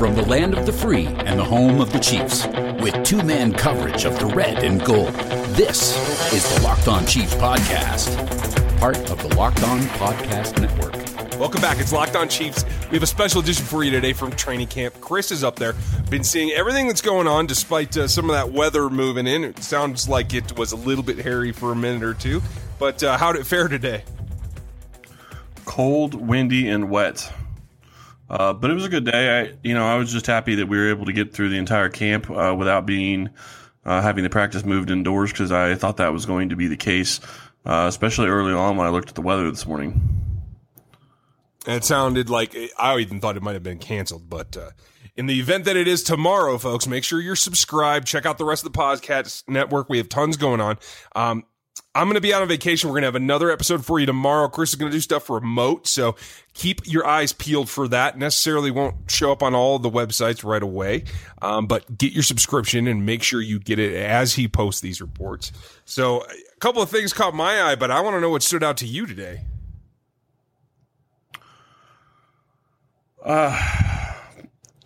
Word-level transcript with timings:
From 0.00 0.14
the 0.14 0.24
land 0.24 0.56
of 0.56 0.64
the 0.64 0.72
free 0.72 1.04
and 1.04 1.38
the 1.38 1.44
home 1.44 1.78
of 1.78 1.92
the 1.92 1.98
Chiefs, 1.98 2.46
with 2.82 3.04
two 3.04 3.22
man 3.22 3.52
coverage 3.52 4.06
of 4.06 4.18
the 4.18 4.24
red 4.24 4.64
and 4.64 4.82
gold, 4.82 5.12
this 5.52 5.94
is 6.32 6.54
the 6.54 6.62
Locked 6.62 6.88
On 6.88 7.04
Chiefs 7.04 7.34
Podcast, 7.34 8.08
part 8.78 8.96
of 9.10 9.22
the 9.22 9.36
Locked 9.36 9.62
On 9.62 9.78
Podcast 9.78 10.58
Network. 10.58 10.94
Welcome 11.38 11.60
back. 11.60 11.78
It's 11.80 11.92
Locked 11.92 12.16
On 12.16 12.30
Chiefs. 12.30 12.64
We 12.90 12.96
have 12.96 13.02
a 13.02 13.06
special 13.06 13.42
edition 13.42 13.66
for 13.66 13.84
you 13.84 13.90
today 13.90 14.14
from 14.14 14.30
training 14.30 14.68
camp. 14.68 14.98
Chris 15.02 15.30
is 15.30 15.44
up 15.44 15.56
there. 15.56 15.74
Been 16.08 16.24
seeing 16.24 16.50
everything 16.52 16.86
that's 16.86 17.02
going 17.02 17.26
on 17.26 17.46
despite 17.46 17.94
uh, 17.98 18.08
some 18.08 18.30
of 18.30 18.34
that 18.34 18.50
weather 18.50 18.88
moving 18.88 19.26
in. 19.26 19.44
It 19.44 19.62
sounds 19.62 20.08
like 20.08 20.32
it 20.32 20.56
was 20.56 20.72
a 20.72 20.76
little 20.76 21.04
bit 21.04 21.18
hairy 21.18 21.52
for 21.52 21.72
a 21.72 21.76
minute 21.76 22.02
or 22.02 22.14
two. 22.14 22.40
But 22.78 23.02
uh, 23.02 23.18
how 23.18 23.32
did 23.32 23.42
it 23.42 23.44
fare 23.44 23.68
today? 23.68 24.04
Cold, 25.66 26.14
windy, 26.14 26.70
and 26.70 26.88
wet. 26.88 27.30
Uh, 28.30 28.52
but 28.52 28.70
it 28.70 28.74
was 28.74 28.84
a 28.84 28.88
good 28.88 29.04
day. 29.04 29.40
I, 29.40 29.52
you 29.64 29.74
know, 29.74 29.84
I 29.84 29.96
was 29.96 30.12
just 30.12 30.26
happy 30.26 30.54
that 30.54 30.66
we 30.66 30.78
were 30.78 30.88
able 30.88 31.06
to 31.06 31.12
get 31.12 31.34
through 31.34 31.48
the 31.48 31.58
entire 31.58 31.88
camp 31.88 32.30
uh, 32.30 32.54
without 32.56 32.86
being 32.86 33.28
uh, 33.84 34.00
having 34.00 34.22
the 34.22 34.30
practice 34.30 34.64
moved 34.64 34.88
indoors 34.88 35.32
because 35.32 35.50
I 35.50 35.74
thought 35.74 35.96
that 35.96 36.12
was 36.12 36.26
going 36.26 36.50
to 36.50 36.56
be 36.56 36.68
the 36.68 36.76
case, 36.76 37.18
uh, 37.66 37.86
especially 37.88 38.28
early 38.28 38.52
on 38.52 38.76
when 38.76 38.86
I 38.86 38.90
looked 38.90 39.08
at 39.08 39.16
the 39.16 39.22
weather 39.22 39.50
this 39.50 39.66
morning. 39.66 40.00
It 41.66 41.84
sounded 41.84 42.30
like 42.30 42.56
I 42.78 42.96
even 42.98 43.20
thought 43.20 43.36
it 43.36 43.42
might 43.42 43.54
have 43.54 43.64
been 43.64 43.78
canceled, 43.78 44.30
but 44.30 44.56
uh, 44.56 44.70
in 45.16 45.26
the 45.26 45.38
event 45.40 45.64
that 45.64 45.76
it 45.76 45.88
is 45.88 46.04
tomorrow, 46.04 46.56
folks, 46.56 46.86
make 46.86 47.02
sure 47.02 47.20
you're 47.20 47.36
subscribed. 47.36 48.06
Check 48.06 48.26
out 48.26 48.38
the 48.38 48.44
rest 48.44 48.64
of 48.64 48.72
the 48.72 48.78
podcast 48.78 49.42
network. 49.48 49.90
We 49.90 49.98
have 49.98 50.08
tons 50.08 50.36
going 50.36 50.60
on. 50.60 50.78
Um, 51.16 51.44
I'm 51.92 52.06
going 52.06 52.14
to 52.14 52.20
be 52.20 52.32
out 52.32 52.40
on 52.40 52.46
vacation. 52.46 52.88
We're 52.88 52.94
going 52.94 53.02
to 53.02 53.08
have 53.08 53.16
another 53.16 53.50
episode 53.50 53.84
for 53.84 53.98
you 53.98 54.06
tomorrow. 54.06 54.48
Chris 54.48 54.70
is 54.70 54.76
going 54.76 54.92
to 54.92 54.96
do 54.96 55.00
stuff 55.00 55.28
remote, 55.28 55.88
so 55.88 56.14
keep 56.54 56.86
your 56.86 57.04
eyes 57.04 57.32
peeled 57.32 57.68
for 57.68 57.88
that. 57.88 58.16
Necessarily 58.16 58.70
won't 58.70 59.10
show 59.10 59.32
up 59.32 59.42
on 59.42 59.56
all 59.56 59.80
the 59.80 59.90
websites 59.90 60.44
right 60.44 60.62
away, 60.62 61.04
um, 61.42 61.66
but 61.66 61.98
get 61.98 62.12
your 62.12 62.22
subscription 62.22 62.86
and 62.86 63.04
make 63.04 63.24
sure 63.24 63.40
you 63.40 63.58
get 63.58 63.80
it 63.80 63.96
as 63.96 64.34
he 64.34 64.46
posts 64.46 64.80
these 64.80 65.00
reports. 65.00 65.50
So, 65.84 66.22
a 66.22 66.60
couple 66.60 66.80
of 66.80 66.90
things 66.90 67.12
caught 67.12 67.34
my 67.34 67.60
eye, 67.60 67.74
but 67.74 67.90
I 67.90 68.00
want 68.02 68.14
to 68.14 68.20
know 68.20 68.30
what 68.30 68.44
stood 68.44 68.62
out 68.62 68.76
to 68.78 68.86
you 68.86 69.06
today. 69.06 69.40
Uh, 73.24 74.14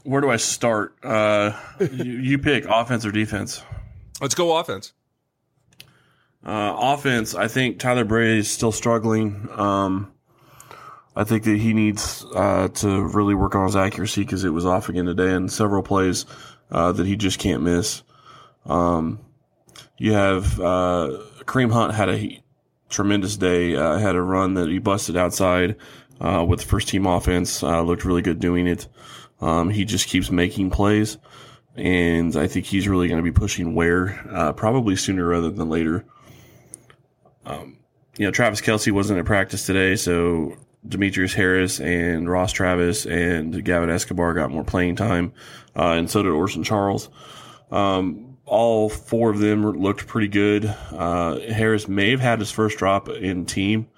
where 0.05 0.23
do 0.23 0.31
I 0.31 0.37
start? 0.37 0.97
Uh, 1.05 1.53
you, 1.81 2.13
you 2.13 2.39
pick 2.39 2.65
offense 2.65 3.05
or 3.05 3.13
defense. 3.13 3.63
Let's 4.23 4.35
go 4.35 4.57
offense. 4.57 4.95
Uh, 6.45 6.77
offense, 6.79 7.35
I 7.35 7.49
think 7.49 7.79
Tyler 7.79 8.05
Bray 8.05 8.39
is 8.39 8.51
still 8.51 8.73
struggling. 8.73 9.49
Um, 9.53 10.13
I 11.17 11.25
think 11.25 11.45
that 11.45 11.59
he 11.59 11.73
needs 11.73 12.25
uh, 12.35 12.69
to 12.69 13.03
really 13.03 13.35
work 13.35 13.55
on 13.55 13.67
his 13.67 13.77
accuracy 13.77 14.23
because 14.23 14.45
it 14.45 14.51
was 14.51 14.67
off 14.67 14.89
again 14.89 15.07
today 15.07 15.33
and 15.33 15.51
several 15.51 15.83
plays 15.83 16.27
uh, 16.71 16.93
that 16.93 17.07
he 17.07 17.17
just 17.17 17.39
can't 17.39 17.63
miss. 17.63 18.03
Um, 18.67 19.21
you 19.97 20.13
have 20.13 20.61
uh, 20.61 21.19
Kareem 21.45 21.73
Hunt 21.73 21.95
had 21.95 22.11
a 22.11 22.43
tremendous 22.91 23.37
day. 23.37 23.77
Uh, 23.77 23.97
had 23.97 24.17
a 24.17 24.23
run 24.23 24.55
that 24.55 24.69
he 24.69 24.79
busted 24.79 25.17
outside 25.17 25.77
uh, 26.21 26.45
with 26.47 26.63
first 26.63 26.89
team 26.89 27.07
offense. 27.07 27.63
looked 27.63 28.05
really 28.05 28.23
good 28.23 28.41
doing 28.41 28.67
it. 28.67 28.87
Um, 29.41 29.71
he 29.71 29.85
just 29.85 30.09
keeps 30.09 30.31
making 30.31 30.71
plays, 30.71 31.17
and 31.75 32.37
I 32.37 32.49
think 32.49 32.67
he's 32.67 32.89
really 32.89 33.09
going 33.09 33.23
to 33.23 33.31
be 33.31 33.33
pushing 33.33 33.75
Ware 33.75 34.53
probably 34.57 34.97
sooner 34.97 35.27
rather 35.27 35.51
than 35.51 35.71
later. 35.71 36.05
Um, 37.47 37.79
you 38.17 38.27
know, 38.27 38.31
Travis 38.31 38.61
Kelce 38.61 38.93
wasn't 38.93 39.19
at 39.19 39.25
practice 39.25 39.67
today, 39.67 39.97
so 39.97 40.57
Demetrius 40.87 41.35
Harris 41.35 41.81
and 41.81 42.29
Ross 42.29 42.53
Travis 42.53 43.07
and 43.07 43.65
Gavin 43.65 43.91
Escobar 43.91 44.35
got 44.35 44.51
more 44.51 44.65
playing 44.65 44.97
time, 44.97 45.33
uh, 45.77 45.93
and 45.93 46.11
so 46.11 46.23
did 46.23 46.31
Orson 46.31 46.63
Charles. 46.63 47.09
Um, 47.71 48.37
all 48.47 48.89
four 48.89 49.31
of 49.31 49.39
them 49.39 49.65
looked 49.73 50.07
pretty 50.07 50.29
good. 50.29 50.67
Uh, 50.93 51.41
Harris 51.41 51.89
may 51.89 52.11
have 52.11 52.21
had 52.21 52.39
his 52.39 52.51
first 52.51 52.79
drop 52.79 53.09
in 53.09 53.47
team, 53.47 53.89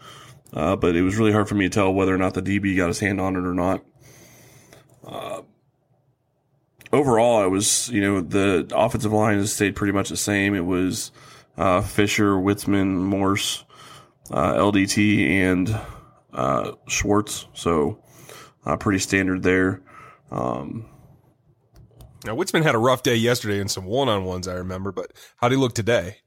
uh, 0.53 0.77
but 0.77 0.95
it 0.95 1.03
was 1.03 1.17
really 1.17 1.33
hard 1.33 1.49
for 1.49 1.57
me 1.57 1.67
to 1.69 1.71
tell 1.71 1.93
whether 1.93 2.15
or 2.15 2.19
not 2.19 2.35
the 2.35 2.43
DB 2.43 2.77
got 2.77 2.89
his 2.89 3.01
hand 3.01 3.21
on 3.21 3.37
it 3.37 3.45
or 3.45 3.55
not. 3.55 3.85
Uh, 5.05 5.43
overall, 6.93 7.45
it 7.45 7.51
was, 7.51 7.89
you 7.89 8.01
know, 8.01 8.21
the 8.21 8.71
offensive 8.75 9.13
line 9.13 9.39
has 9.39 9.53
stayed 9.53 9.75
pretty 9.75 9.93
much 9.93 10.09
the 10.09 10.17
same. 10.17 10.55
It 10.55 10.65
was 10.65 11.11
uh, 11.57 11.81
Fisher, 11.81 12.35
Witzmann, 12.35 12.97
Morse, 12.97 13.65
uh, 14.31 14.55
LDT, 14.55 15.29
and 15.29 15.81
uh, 16.33 16.73
Schwartz. 16.89 17.47
So 17.55 18.03
uh, 18.65 18.77
pretty 18.77 18.99
standard 18.99 19.43
there. 19.43 19.83
Um, 20.31 20.89
now 22.25 22.35
Witzmann 22.35 22.63
had 22.63 22.75
a 22.75 22.79
rough 22.79 23.03
day 23.03 23.15
yesterday 23.15 23.61
in 23.61 23.69
some 23.69 23.85
one-on-ones, 23.85 24.49
I 24.49 24.55
remember. 24.55 24.93
But 24.93 25.13
how 25.37 25.49
did 25.49 25.57
he 25.57 25.61
look 25.61 25.75
today? 25.75 26.19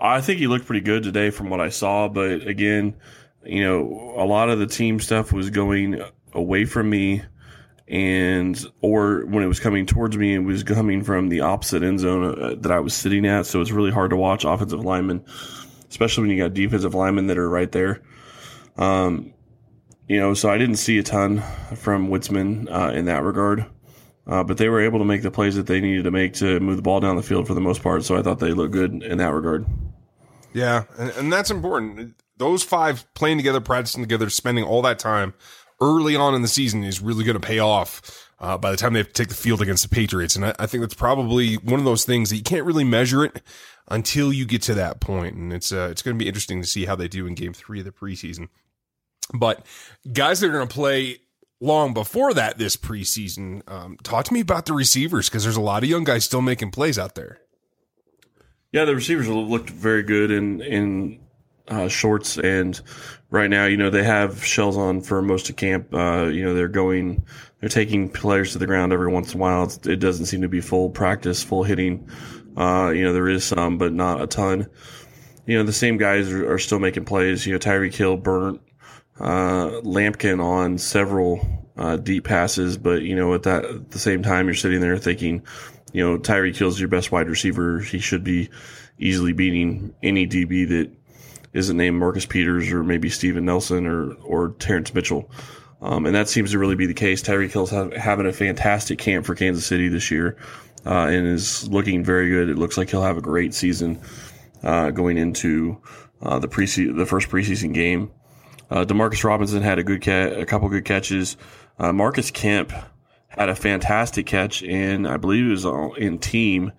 I 0.00 0.20
think 0.20 0.40
he 0.40 0.48
looked 0.48 0.66
pretty 0.66 0.80
good 0.80 1.04
today 1.04 1.30
from 1.30 1.48
what 1.48 1.60
I 1.60 1.68
saw. 1.68 2.08
But 2.08 2.46
again, 2.46 2.96
you 3.44 3.62
know, 3.62 4.14
a 4.16 4.24
lot 4.24 4.48
of 4.48 4.58
the 4.58 4.66
team 4.66 4.98
stuff 4.98 5.32
was 5.32 5.50
going 5.50 6.02
away 6.32 6.64
from 6.64 6.90
me 6.90 7.22
and 7.92 8.66
or 8.80 9.26
when 9.26 9.44
it 9.44 9.48
was 9.48 9.60
coming 9.60 9.84
towards 9.84 10.16
me, 10.16 10.34
it 10.34 10.38
was 10.38 10.64
coming 10.64 11.04
from 11.04 11.28
the 11.28 11.42
opposite 11.42 11.82
end 11.82 12.00
zone 12.00 12.42
uh, 12.42 12.54
that 12.60 12.72
I 12.72 12.80
was 12.80 12.94
sitting 12.94 13.26
at. 13.26 13.44
So 13.44 13.60
it's 13.60 13.70
really 13.70 13.90
hard 13.90 14.10
to 14.10 14.16
watch 14.16 14.44
offensive 14.44 14.82
linemen, 14.82 15.22
especially 15.90 16.22
when 16.22 16.30
you 16.30 16.42
got 16.42 16.54
defensive 16.54 16.94
linemen 16.94 17.26
that 17.26 17.36
are 17.36 17.48
right 17.48 17.70
there. 17.70 18.00
Um, 18.78 19.34
you 20.08 20.18
know, 20.18 20.32
so 20.32 20.48
I 20.48 20.56
didn't 20.56 20.76
see 20.76 20.98
a 20.98 21.02
ton 21.02 21.42
from 21.76 22.08
Witzmann 22.08 22.66
uh, 22.70 22.92
in 22.92 23.04
that 23.04 23.22
regard, 23.24 23.66
uh, 24.26 24.42
but 24.42 24.56
they 24.56 24.70
were 24.70 24.80
able 24.80 24.98
to 24.98 25.04
make 25.04 25.20
the 25.20 25.30
plays 25.30 25.56
that 25.56 25.66
they 25.66 25.80
needed 25.80 26.04
to 26.04 26.10
make 26.10 26.32
to 26.34 26.60
move 26.60 26.76
the 26.76 26.82
ball 26.82 27.00
down 27.00 27.16
the 27.16 27.22
field 27.22 27.46
for 27.46 27.52
the 27.52 27.60
most 27.60 27.82
part. 27.82 28.04
So 28.04 28.16
I 28.16 28.22
thought 28.22 28.38
they 28.38 28.52
looked 28.52 28.72
good 28.72 29.02
in 29.02 29.18
that 29.18 29.34
regard. 29.34 29.66
Yeah, 30.54 30.84
and, 30.98 31.10
and 31.10 31.32
that's 31.32 31.50
important. 31.50 32.14
Those 32.38 32.62
five 32.62 33.04
playing 33.12 33.36
together, 33.36 33.60
practicing 33.60 34.02
together, 34.02 34.30
spending 34.30 34.64
all 34.64 34.80
that 34.82 34.98
time 34.98 35.34
early 35.82 36.16
on 36.16 36.34
in 36.34 36.42
the 36.42 36.48
season 36.48 36.84
is 36.84 37.00
really 37.00 37.24
going 37.24 37.38
to 37.38 37.46
pay 37.46 37.58
off 37.58 38.28
uh, 38.40 38.56
by 38.56 38.70
the 38.70 38.76
time 38.76 38.92
they 38.92 39.00
have 39.00 39.08
to 39.08 39.12
take 39.12 39.28
the 39.28 39.34
field 39.34 39.60
against 39.60 39.82
the 39.82 39.94
Patriots. 39.94 40.36
And 40.36 40.46
I, 40.46 40.54
I, 40.58 40.66
think 40.66 40.82
that's 40.82 40.94
probably 40.94 41.54
one 41.56 41.78
of 41.78 41.84
those 41.84 42.04
things 42.04 42.30
that 42.30 42.36
you 42.36 42.42
can't 42.42 42.64
really 42.64 42.84
measure 42.84 43.24
it 43.24 43.42
until 43.88 44.32
you 44.32 44.44
get 44.46 44.62
to 44.62 44.74
that 44.74 45.00
point. 45.00 45.36
And 45.36 45.52
it's 45.52 45.72
uh, 45.72 45.88
it's 45.90 46.02
going 46.02 46.16
to 46.16 46.22
be 46.22 46.28
interesting 46.28 46.60
to 46.60 46.66
see 46.66 46.86
how 46.86 46.96
they 46.96 47.08
do 47.08 47.26
in 47.26 47.34
Game 47.34 47.52
Three 47.52 47.80
of 47.80 47.84
the 47.84 47.92
preseason. 47.92 48.48
But 49.34 49.64
guys 50.12 50.40
that 50.40 50.48
are 50.48 50.52
going 50.52 50.68
to 50.68 50.74
play 50.74 51.18
long 51.60 51.94
before 51.94 52.34
that 52.34 52.58
this 52.58 52.76
preseason, 52.76 53.62
um, 53.70 53.96
talk 54.02 54.24
to 54.26 54.34
me 54.34 54.40
about 54.40 54.66
the 54.66 54.72
receivers 54.72 55.28
because 55.28 55.44
there's 55.44 55.56
a 55.56 55.60
lot 55.60 55.82
of 55.82 55.88
young 55.88 56.04
guys 56.04 56.24
still 56.24 56.42
making 56.42 56.70
plays 56.70 56.98
out 56.98 57.14
there. 57.14 57.38
Yeah, 58.72 58.84
the 58.84 58.94
receivers 58.94 59.28
looked 59.28 59.70
very 59.70 60.02
good 60.02 60.30
in 60.30 60.60
in 60.62 61.20
uh, 61.68 61.88
shorts 61.88 62.38
and 62.38 62.80
right 63.32 63.48
now, 63.48 63.64
you 63.64 63.78
know, 63.78 63.88
they 63.88 64.04
have 64.04 64.44
shells 64.44 64.76
on 64.76 65.00
for 65.00 65.22
most 65.22 65.48
of 65.48 65.56
camp. 65.56 65.92
Uh, 65.92 66.26
you 66.26 66.44
know, 66.44 66.54
they're 66.54 66.68
going, 66.68 67.24
they're 67.58 67.68
taking 67.70 68.10
players 68.10 68.52
to 68.52 68.58
the 68.58 68.66
ground 68.66 68.92
every 68.92 69.10
once 69.10 69.32
in 69.32 69.40
a 69.40 69.42
while. 69.42 69.64
It's, 69.64 69.78
it 69.86 69.96
doesn't 69.96 70.26
seem 70.26 70.42
to 70.42 70.48
be 70.48 70.60
full 70.60 70.90
practice, 70.90 71.42
full 71.42 71.64
hitting. 71.64 72.08
Uh, 72.56 72.92
you 72.94 73.02
know, 73.02 73.14
there 73.14 73.28
is 73.28 73.44
some, 73.44 73.78
but 73.78 73.92
not 73.94 74.20
a 74.20 74.26
ton. 74.26 74.68
You 75.46 75.58
know, 75.58 75.64
the 75.64 75.72
same 75.72 75.96
guys 75.96 76.30
are, 76.30 76.52
are 76.52 76.58
still 76.58 76.78
making 76.78 77.06
plays. 77.06 77.46
You 77.46 77.54
know, 77.54 77.58
Tyreek 77.58 77.94
Hill 77.94 78.18
burnt, 78.18 78.60
uh, 79.18 79.80
Lampkin 79.82 80.40
on 80.44 80.76
several, 80.76 81.70
uh, 81.74 81.96
deep 81.96 82.24
passes, 82.24 82.76
but, 82.76 83.00
you 83.00 83.16
know, 83.16 83.32
at 83.32 83.44
that, 83.44 83.64
at 83.64 83.90
the 83.90 83.98
same 83.98 84.22
time, 84.22 84.46
you're 84.46 84.54
sitting 84.54 84.80
there 84.80 84.98
thinking, 84.98 85.42
you 85.94 86.06
know, 86.06 86.18
Tyreek 86.18 86.56
Hill's 86.56 86.78
your 86.78 86.90
best 86.90 87.10
wide 87.10 87.30
receiver. 87.30 87.80
He 87.80 87.98
should 87.98 88.24
be 88.24 88.50
easily 88.98 89.32
beating 89.32 89.94
any 90.02 90.26
DB 90.26 90.68
that, 90.68 90.92
isn't 91.52 91.76
named 91.76 91.98
Marcus 91.98 92.26
Peters 92.26 92.70
or 92.72 92.82
maybe 92.82 93.08
Steven 93.08 93.44
Nelson 93.44 93.86
or 93.86 94.14
or 94.24 94.50
Terrance 94.58 94.94
Mitchell. 94.94 95.30
Um, 95.80 96.06
and 96.06 96.14
that 96.14 96.28
seems 96.28 96.52
to 96.52 96.58
really 96.58 96.76
be 96.76 96.86
the 96.86 96.94
case. 96.94 97.22
Tyreek 97.22 97.52
Hill's 97.52 97.70
have, 97.70 97.92
having 97.92 98.26
a 98.26 98.32
fantastic 98.32 98.98
camp 98.98 99.26
for 99.26 99.34
Kansas 99.34 99.66
City 99.66 99.88
this 99.88 100.12
year, 100.12 100.36
uh, 100.86 101.08
and 101.08 101.26
is 101.26 101.68
looking 101.68 102.04
very 102.04 102.30
good. 102.30 102.48
It 102.48 102.56
looks 102.56 102.78
like 102.78 102.90
he'll 102.90 103.02
have 103.02 103.16
a 103.16 103.22
great 103.22 103.52
season 103.52 104.00
uh, 104.62 104.90
going 104.90 105.18
into 105.18 105.80
uh, 106.22 106.38
the 106.38 106.48
pre 106.48 106.66
the 106.66 107.06
first 107.06 107.28
preseason 107.28 107.74
game. 107.74 108.12
Uh, 108.70 108.84
Demarcus 108.84 109.24
Robinson 109.24 109.60
had 109.62 109.78
a 109.78 109.84
good 109.84 110.02
ca- 110.02 110.40
a 110.40 110.46
couple 110.46 110.68
good 110.68 110.84
catches. 110.84 111.36
Uh, 111.78 111.92
Marcus 111.92 112.30
Kemp 112.30 112.72
had 113.26 113.48
a 113.48 113.54
fantastic 113.54 114.24
catch 114.26 114.62
in, 114.62 115.04
I 115.06 115.16
believe 115.16 115.46
it 115.46 115.50
was 115.50 115.96
in 115.98 116.18
team 116.18 116.72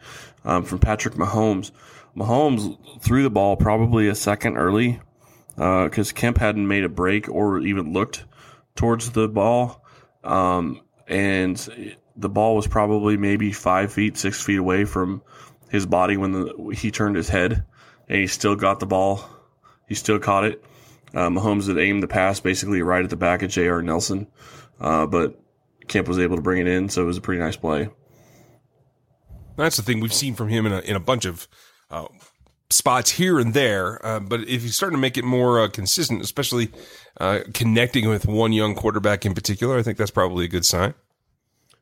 um, 0.45 0.63
from 0.63 0.79
Patrick 0.79 1.15
Mahomes. 1.15 1.71
Mahomes 2.15 2.77
threw 3.01 3.23
the 3.23 3.29
ball 3.29 3.55
probably 3.55 4.07
a 4.07 4.15
second 4.15 4.57
early 4.57 5.01
because 5.55 6.11
uh, 6.11 6.15
Kemp 6.15 6.37
hadn't 6.37 6.67
made 6.67 6.83
a 6.83 6.89
break 6.89 7.29
or 7.29 7.59
even 7.59 7.93
looked 7.93 8.25
towards 8.75 9.11
the 9.11 9.27
ball. 9.27 9.83
Um, 10.23 10.81
and 11.07 11.95
the 12.15 12.29
ball 12.29 12.55
was 12.55 12.67
probably 12.67 13.17
maybe 13.17 13.51
five 13.51 13.91
feet, 13.91 14.17
six 14.17 14.43
feet 14.43 14.59
away 14.59 14.85
from 14.85 15.21
his 15.69 15.85
body 15.85 16.17
when 16.17 16.31
the, 16.31 16.75
he 16.75 16.91
turned 16.91 17.15
his 17.15 17.29
head, 17.29 17.63
and 18.07 18.19
he 18.19 18.27
still 18.27 18.55
got 18.55 18.79
the 18.79 18.85
ball. 18.85 19.27
He 19.87 19.95
still 19.95 20.19
caught 20.19 20.45
it. 20.45 20.63
Uh, 21.13 21.29
Mahomes 21.29 21.67
had 21.67 21.77
aimed 21.77 22.01
the 22.01 22.07
pass 22.07 22.39
basically 22.39 22.81
right 22.81 23.03
at 23.03 23.09
the 23.09 23.15
back 23.15 23.43
of 23.43 23.51
J.R. 23.51 23.81
Nelson, 23.81 24.27
uh, 24.79 25.05
but 25.05 25.39
Kemp 25.87 26.07
was 26.07 26.19
able 26.19 26.35
to 26.35 26.41
bring 26.41 26.61
it 26.61 26.67
in, 26.67 26.89
so 26.89 27.03
it 27.03 27.05
was 27.05 27.17
a 27.17 27.21
pretty 27.21 27.41
nice 27.41 27.55
play. 27.55 27.89
That's 29.55 29.77
the 29.77 29.83
thing 29.83 29.99
we've 29.99 30.13
seen 30.13 30.33
from 30.33 30.49
him 30.49 30.65
in 30.65 30.73
a, 30.73 30.79
in 30.79 30.95
a 30.95 30.99
bunch 30.99 31.25
of 31.25 31.47
uh, 31.93 32.07
spots 32.69 33.11
here 33.11 33.39
and 33.39 33.53
there. 33.53 34.03
Uh, 34.05 34.19
but 34.19 34.41
if 34.41 34.63
he's 34.63 34.75
starting 34.75 34.97
to 34.97 35.01
make 35.01 35.17
it 35.17 35.23
more 35.23 35.61
uh, 35.61 35.69
consistent, 35.69 36.21
especially 36.21 36.71
uh, 37.21 37.39
connecting 37.53 38.09
with 38.09 38.25
one 38.25 38.51
young 38.51 38.75
quarterback 38.75 39.25
in 39.25 39.33
particular, 39.33 39.77
I 39.77 39.83
think 39.83 39.97
that's 39.97 40.11
probably 40.11 40.45
a 40.45 40.49
good 40.49 40.65
sign. 40.65 40.93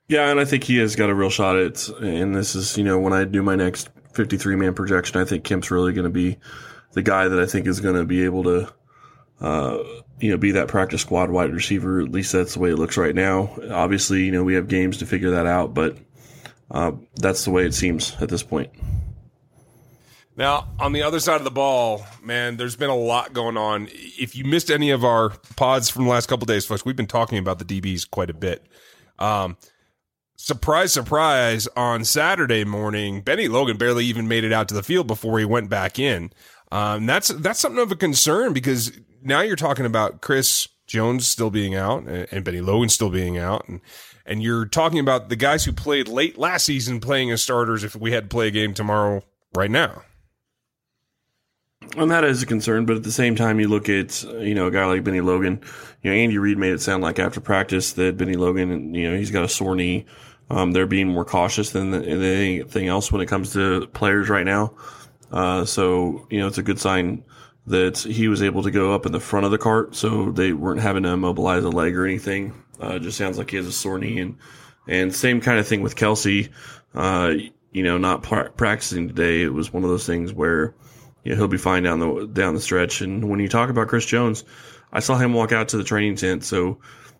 Yeah, 0.07 0.29
and 0.29 0.39
I 0.39 0.45
think 0.45 0.65
he 0.65 0.77
has 0.77 0.95
got 0.95 1.09
a 1.09 1.15
real 1.15 1.29
shot 1.29 1.55
at. 1.55 1.87
And 1.99 2.35
this 2.35 2.53
is, 2.53 2.77
you 2.77 2.83
know, 2.83 2.99
when 2.99 3.13
I 3.13 3.23
do 3.23 3.41
my 3.41 3.55
next 3.55 3.89
53 4.13 4.57
man 4.57 4.73
projection, 4.73 5.21
I 5.21 5.25
think 5.25 5.45
Kemp's 5.45 5.71
really 5.71 5.93
going 5.93 6.03
to 6.03 6.09
be 6.09 6.37
the 6.91 7.01
guy 7.01 7.29
that 7.29 7.39
I 7.39 7.45
think 7.45 7.65
is 7.65 7.79
going 7.79 7.95
to 7.95 8.03
be 8.03 8.25
able 8.25 8.43
to, 8.43 8.73
uh, 9.39 9.77
you 10.19 10.29
know, 10.29 10.37
be 10.37 10.51
that 10.51 10.67
practice 10.67 11.01
squad 11.01 11.31
wide 11.31 11.53
receiver. 11.53 12.01
At 12.01 12.11
least 12.11 12.33
that's 12.33 12.55
the 12.55 12.59
way 12.59 12.71
it 12.71 12.75
looks 12.75 12.97
right 12.97 13.15
now. 13.15 13.57
Obviously, 13.71 14.25
you 14.25 14.31
know, 14.33 14.43
we 14.43 14.55
have 14.55 14.67
games 14.67 14.97
to 14.97 15.05
figure 15.05 15.31
that 15.31 15.45
out, 15.45 15.73
but 15.73 15.97
uh, 16.69 16.91
that's 17.15 17.45
the 17.45 17.51
way 17.51 17.65
it 17.65 17.73
seems 17.73 18.13
at 18.19 18.27
this 18.27 18.43
point. 18.43 18.69
Now, 20.37 20.69
on 20.79 20.93
the 20.93 21.03
other 21.03 21.19
side 21.19 21.37
of 21.37 21.43
the 21.43 21.51
ball, 21.51 22.05
man, 22.23 22.57
there's 22.57 22.75
been 22.75 22.89
a 22.89 22.95
lot 22.95 23.33
going 23.33 23.57
on. 23.57 23.89
If 23.91 24.35
you 24.35 24.45
missed 24.45 24.71
any 24.71 24.91
of 24.91 25.03
our 25.03 25.29
pods 25.57 25.89
from 25.89 26.05
the 26.05 26.09
last 26.09 26.27
couple 26.27 26.45
days, 26.45 26.65
folks, 26.65 26.85
we've 26.85 26.95
been 26.95 27.07
talking 27.07 27.37
about 27.37 27.59
the 27.59 27.65
DBs 27.65 28.09
quite 28.09 28.29
a 28.29 28.33
bit. 28.33 28.65
Um, 29.19 29.57
surprise, 30.37 30.93
surprise, 30.93 31.67
on 31.75 32.05
Saturday 32.05 32.63
morning, 32.63 33.21
Bennie 33.21 33.49
Logan 33.49 33.77
barely 33.77 34.05
even 34.05 34.27
made 34.27 34.45
it 34.45 34.53
out 34.53 34.69
to 34.69 34.73
the 34.73 34.83
field 34.83 35.05
before 35.05 35.37
he 35.37 35.45
went 35.45 35.69
back 35.69 35.99
in. 35.99 36.31
Um, 36.71 37.05
that's 37.05 37.27
that's 37.27 37.59
something 37.59 37.81
of 37.81 37.91
a 37.91 37.97
concern 37.97 38.53
because 38.53 38.93
now 39.21 39.41
you're 39.41 39.57
talking 39.57 39.85
about 39.85 40.21
Chris 40.21 40.69
Jones 40.87 41.27
still 41.27 41.49
being 41.49 41.75
out 41.75 42.03
and, 42.03 42.27
and 42.31 42.45
Bennie 42.45 42.61
Logan 42.61 42.87
still 42.87 43.09
being 43.09 43.37
out, 43.37 43.67
and 43.67 43.81
and 44.25 44.41
you're 44.41 44.65
talking 44.65 44.99
about 44.99 45.27
the 45.27 45.35
guys 45.35 45.65
who 45.65 45.73
played 45.73 46.07
late 46.07 46.37
last 46.37 46.65
season 46.65 47.01
playing 47.01 47.29
as 47.31 47.41
starters. 47.41 47.83
If 47.83 47.97
we 47.97 48.13
had 48.13 48.29
to 48.29 48.33
play 48.33 48.47
a 48.47 48.51
game 48.51 48.73
tomorrow, 48.73 49.21
right 49.53 49.71
now. 49.71 50.03
And 51.97 52.09
that 52.11 52.23
is 52.23 52.41
a 52.41 52.45
concern, 52.45 52.85
but 52.85 52.95
at 52.95 53.03
the 53.03 53.11
same 53.11 53.35
time, 53.35 53.59
you 53.59 53.67
look 53.67 53.89
at 53.89 54.23
you 54.23 54.55
know 54.55 54.67
a 54.67 54.71
guy 54.71 54.85
like 54.85 55.03
Bennie 55.03 55.21
Logan. 55.21 55.61
You 56.01 56.11
know, 56.11 56.15
Andy 56.17 56.37
Reid 56.37 56.57
made 56.57 56.73
it 56.73 56.81
sound 56.81 57.03
like 57.03 57.19
after 57.19 57.41
practice 57.41 57.93
that 57.93 58.17
Bennie 58.17 58.35
Logan, 58.35 58.93
you 58.93 59.09
know, 59.09 59.17
he's 59.17 59.31
got 59.31 59.43
a 59.43 59.49
sore 59.49 59.75
knee. 59.75 60.05
Um, 60.49 60.71
they're 60.71 60.87
being 60.87 61.07
more 61.07 61.25
cautious 61.25 61.71
than 61.71 61.93
anything 61.93 62.87
else 62.87 63.11
when 63.11 63.21
it 63.21 63.27
comes 63.27 63.53
to 63.53 63.87
players 63.87 64.29
right 64.29 64.45
now. 64.45 64.73
Uh, 65.31 65.65
so 65.65 66.27
you 66.29 66.39
know, 66.39 66.47
it's 66.47 66.57
a 66.57 66.63
good 66.63 66.79
sign 66.79 67.23
that 67.67 67.97
he 67.99 68.27
was 68.27 68.41
able 68.41 68.63
to 68.63 68.71
go 68.71 68.93
up 68.93 69.05
in 69.05 69.11
the 69.11 69.19
front 69.19 69.45
of 69.45 69.51
the 69.51 69.57
cart, 69.57 69.95
so 69.95 70.31
they 70.31 70.53
weren't 70.53 70.81
having 70.81 71.03
to 71.03 71.09
immobilize 71.09 71.63
a 71.63 71.69
leg 71.69 71.95
or 71.95 72.05
anything. 72.05 72.53
Uh, 72.79 72.99
just 72.99 73.17
sounds 73.17 73.37
like 73.37 73.51
he 73.51 73.57
has 73.57 73.67
a 73.67 73.71
sore 73.71 73.99
knee, 73.99 74.19
and 74.19 74.37
and 74.87 75.13
same 75.13 75.41
kind 75.41 75.59
of 75.59 75.67
thing 75.67 75.81
with 75.81 75.95
Kelce. 75.95 76.49
Uh, 76.93 77.33
you 77.71 77.83
know, 77.83 77.97
not 77.97 78.23
pra- 78.23 78.51
practicing 78.51 79.07
today. 79.07 79.41
It 79.41 79.53
was 79.53 79.71
one 79.71 79.83
of 79.83 79.89
those 79.89 80.05
things 80.05 80.33
where 80.33 80.73
know, 81.25 81.37
he'll 81.37 81.47
be 81.47 81.57
fine 81.57 81.83
down 81.83 81.99
the 81.99 82.27
down 82.27 82.55
the 82.55 82.61
stretch. 82.61 83.01
And 83.01 83.29
when 83.29 83.39
you 83.39 83.47
talk 83.47 83.69
about 83.69 83.87
Chris 83.87 84.05
Jones, 84.05 84.43
I 84.91 84.99
saw 84.99 85.17
him 85.17 85.33
walk 85.33 85.51
out 85.51 85.69
to 85.69 85.77
the 85.77 85.83
training 85.83 86.15
tent. 86.15 86.43
So 86.43 86.79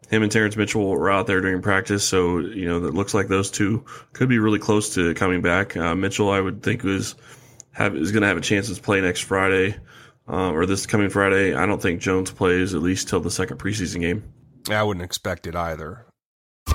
him 0.10 0.24
and 0.24 0.32
Terrence 0.32 0.58
Mitchell 0.58 0.88
were 0.88 1.12
out 1.12 1.28
there 1.28 1.42
during 1.42 1.62
practice. 1.62 2.04
So 2.04 2.40
you 2.40 2.68
know, 2.68 2.86
it 2.86 2.94
looks 2.94 3.14
like 3.14 3.28
those 3.28 3.52
two 3.52 3.86
could 4.14 4.30
be 4.30 4.40
really 4.40 4.60
close 4.60 4.96
to 4.96 5.14
coming 5.14 5.42
back. 5.42 5.78
Uh, 5.78 5.96
Mitchell, 5.96 6.30
I 6.30 6.40
would 6.40 6.64
think 6.64 6.84
was 6.84 7.16
have 7.72 7.96
is 7.96 8.12
going 8.12 8.22
to 8.22 8.28
have 8.28 8.38
a 8.38 8.42
chance 8.42 8.74
to 8.74 8.82
play 8.82 9.02
next 9.02 9.22
Friday 9.22 9.76
uh, 10.28 10.52
or 10.52 10.66
this 10.66 10.86
coming 10.86 11.10
Friday. 11.10 11.54
I 11.54 11.66
don't 11.66 11.82
think 11.82 12.02
Jones 12.02 12.32
plays 12.32 12.74
at 12.74 12.82
least 12.82 13.10
till 13.10 13.20
the 13.20 13.32
second 13.32 13.58
preseason 13.58 14.02
game. 14.02 14.34
I 14.70 14.84
wouldn't 14.84 15.04
expect 15.04 15.48
it 15.48 15.56
either. 15.56 16.06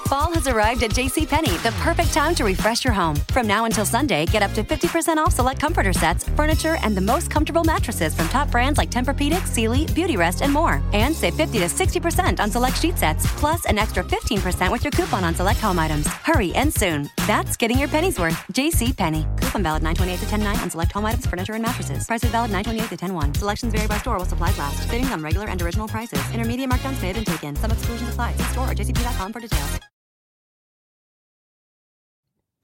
Fall 0.07 0.33
has 0.35 0.47
arrived 0.47 0.85
at 0.85 0.93
JCPenney, 0.93 1.61
the 1.65 1.73
perfect 1.81 2.13
time 2.13 2.33
to 2.37 2.45
refresh 2.45 2.85
your 2.85 2.93
home. 2.93 3.17
From 3.33 3.49
now 3.49 3.65
until 3.65 3.85
Sunday, 3.85 4.25
get 4.27 4.41
up 4.41 4.53
to 4.53 4.63
50% 4.63 5.17
off 5.17 5.33
select 5.33 5.61
comforter 5.61 5.93
sets, 5.93 6.29
furniture, 6.29 6.77
and 6.85 6.97
the 6.97 7.01
most 7.01 7.29
comfortable 7.29 7.65
mattresses 7.65 8.15
from 8.15 8.29
top 8.29 8.49
brands 8.53 8.79
like 8.79 8.89
Tempur-Pedic, 8.89 9.45
Sealy, 9.45 9.85
Beautyrest, 9.87 10.43
and 10.43 10.53
more. 10.53 10.81
And 10.93 11.13
save 11.13 11.35
50 11.35 11.59
to 11.59 11.65
60% 11.65 12.39
on 12.39 12.53
select 12.53 12.81
sheet 12.81 12.97
sets, 12.97 13.27
plus 13.41 13.65
an 13.65 13.79
extra 13.79 14.05
15% 14.05 14.71
with 14.71 14.85
your 14.85 14.93
coupon 14.93 15.25
on 15.25 15.35
select 15.35 15.59
home 15.59 15.81
items. 15.81 16.07
Hurry 16.07 16.55
and 16.55 16.73
soon. 16.73 17.11
That's 17.27 17.57
getting 17.57 17.81
your 17.81 17.89
pennies 17.89 18.17
worth. 18.17 18.39
JCPenney. 18.53 19.25
Coupon 19.41 19.65
valid 19.65 19.83
928 19.83 20.19
to 20.19 20.25
109 20.27 20.63
on 20.63 20.71
select 20.71 20.93
home 20.93 21.05
items, 21.05 21.27
furniture, 21.27 21.55
and 21.55 21.63
mattresses. 21.63 22.07
Prices 22.07 22.31
valid 22.31 22.53
928 22.53 22.97
to 22.97 23.05
101. 23.07 23.35
Selections 23.35 23.75
vary 23.75 23.89
by 23.89 23.99
store 23.99 24.19
while 24.19 24.27
supplies 24.27 24.57
last. 24.57 24.89
Savings 24.89 25.11
on 25.11 25.21
regular 25.21 25.49
and 25.49 25.61
original 25.61 25.89
prices. 25.89 26.23
Intermediate 26.33 26.71
markdowns 26.71 27.03
may 27.03 27.09
have 27.09 27.17
been 27.17 27.25
taken. 27.25 27.57
Some 27.57 27.73
exclusions 27.73 28.09
apply. 28.11 28.35
See 28.35 28.45
store 28.45 28.71
or 28.71 28.75
jcp.com 28.75 29.33
for 29.33 29.41
details. 29.41 29.81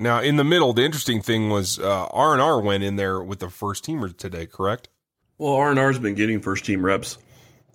Now, 0.03 0.21
in 0.21 0.35
the 0.35 0.43
middle, 0.43 0.73
the 0.73 0.83
interesting 0.83 1.23
thing 1.23 1.49
was 1.49 1.79
uh, 1.79 2.07
R 2.07 2.33
and 2.33 2.43
R 2.43 2.61
went 2.61 2.83
in 2.83 2.97
there 2.97 3.23
with 3.23 3.39
the 3.39 3.49
first 3.49 3.85
teamer 3.85 4.15
today, 4.15 4.47
correct? 4.47 4.89
Well, 5.39 5.55
R 5.55 5.71
and 5.71 5.79
R's 5.79 6.01
been 6.01 6.17
getting 6.17 6.41
first 6.41 6.65
team 6.65 6.85
reps. 6.85 7.19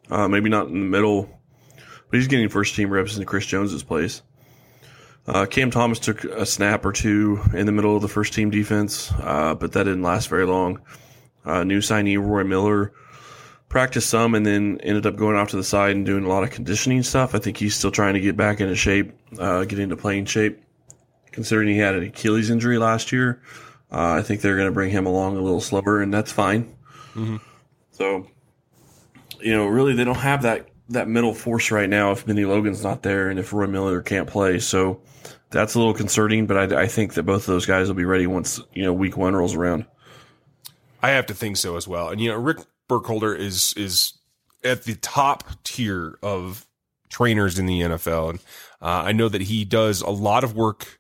Uh, 0.10 0.28
maybe 0.28 0.50
not 0.50 0.68
in 0.68 0.74
the 0.74 0.86
middle, 0.86 1.30
but 1.78 2.18
he's 2.18 2.28
getting 2.28 2.50
first 2.50 2.76
team 2.76 2.90
reps 2.90 3.16
in 3.16 3.24
Chris 3.24 3.46
Jones's 3.46 3.82
place. 3.82 4.24
Uh, 5.26 5.46
Cam 5.46 5.72
Thomas 5.72 6.00
took 6.00 6.26
a 6.26 6.46
snap 6.46 6.84
or 6.86 6.92
two 6.92 7.40
in 7.54 7.66
the 7.66 7.72
middle 7.72 7.96
of 7.96 8.02
the 8.02 8.10
first 8.10 8.34
team 8.34 8.50
defense, 8.50 9.10
uh, 9.22 9.56
but 9.56 9.72
that 9.72 9.84
didn't 9.84 10.04
last 10.04 10.28
very 10.28 10.46
long. 10.46 10.82
Uh, 11.46 11.64
new 11.64 11.80
signee 11.80 12.22
Roy 12.22 12.44
Miller 12.44 12.92
practiced 13.70 14.10
some 14.10 14.36
and 14.36 14.46
then 14.46 14.82
ended 14.84 15.06
up 15.06 15.16
going 15.16 15.38
off 15.38 15.52
to 15.52 15.56
the 15.56 15.64
side 15.64 15.96
and 15.96 16.06
doing 16.06 16.26
a 16.26 16.30
lot 16.30 16.44
of 16.44 16.52
conditioning 16.52 17.04
stuff. 17.04 17.36
I 17.36 17.40
think 17.40 17.56
he's 17.56 17.76
still 17.76 17.92
trying 17.92 18.16
to 18.16 18.20
get 18.20 18.36
back 18.36 18.60
into 18.60 18.76
shape, 18.76 19.14
uh, 19.40 19.64
get 19.64 19.80
into 19.80 19.96
playing 19.96 20.26
shape 20.26 20.62
considering 21.32 21.70
he 21.70 21.78
had 21.78 21.96
an 21.96 22.04
Achilles 22.04 22.50
injury 22.50 22.78
last 22.78 23.12
year. 23.12 23.42
Uh, 23.92 24.14
I 24.14 24.22
think 24.22 24.42
they're 24.42 24.56
going 24.56 24.68
to 24.68 24.74
bring 24.74 24.92
him 24.92 25.06
along 25.06 25.38
a 25.38 25.42
little 25.42 25.62
slower, 25.62 26.02
and 26.02 26.14
that's 26.14 26.32
fine. 26.32 26.76
Mm-hmm. 27.14 27.38
So, 27.92 28.28
you 29.40 29.54
know, 29.54 29.68
really, 29.68 29.94
they 29.94 30.04
don't 30.04 30.16
have 30.16 30.42
that 30.44 30.68
that 30.90 31.08
middle 31.08 31.34
force 31.34 31.72
right 31.72 31.90
now 31.90 32.12
if 32.12 32.26
Bennie 32.26 32.46
Logan's 32.46 32.84
not 32.84 33.04
there 33.04 33.30
and 33.30 33.40
if 33.40 33.52
Roy 33.52 33.68
Miller 33.68 34.02
can't 34.02 34.28
play. 34.28 34.60
So 34.60 35.02
that's 35.50 35.76
a 35.76 35.80
little 35.80 35.94
concerning, 35.94 36.48
but 36.48 36.74
I, 36.74 36.84
I 36.84 36.88
think 36.88 37.14
that 37.16 37.24
both 37.24 37.42
of 37.42 37.48
those 37.48 37.66
guys 37.66 37.88
will 37.88 37.96
be 37.96 38.06
ready 38.06 38.28
once 38.28 38.60
you 38.74 38.84
know 38.84 38.94
week 38.94 39.18
one 39.18 39.36
rolls 39.36 39.56
around. 39.56 39.86
I 41.02 41.12
have 41.12 41.26
to 41.28 41.34
think 41.34 41.58
so 41.58 41.78
as 41.78 41.88
well. 41.88 42.10
And 42.10 42.20
you 42.20 42.30
know, 42.30 42.38
Rick 42.38 42.60
Burkholder 42.88 43.34
is 43.34 43.74
is 43.78 44.14
at 44.64 44.84
the 44.84 44.96
top 44.96 45.46
tier 45.64 46.18
of 46.22 46.66
trainers 47.10 47.60
in 47.60 47.66
the 47.66 47.82
NFL, 47.82 48.32
and 48.32 48.40
uh, 48.82 49.04
I 49.06 49.12
know 49.12 49.30
that 49.30 49.42
he 49.42 49.66
does 49.66 50.02
a 50.02 50.10
lot 50.10 50.44
of 50.44 50.56
work 50.56 50.97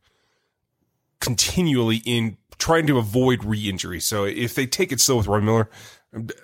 continually 1.20 2.02
in 2.06 2.38
trying 2.58 2.88
to 2.88 2.98
avoid 2.98 3.44
re-injury. 3.44 4.00
So 4.00 4.26
if 4.26 4.56
they 4.56 4.66
take 4.66 4.92
it 4.92 5.00
slow 5.00 5.18
with 5.18 5.28
Roy 5.28 5.42
Miller, 5.42 5.70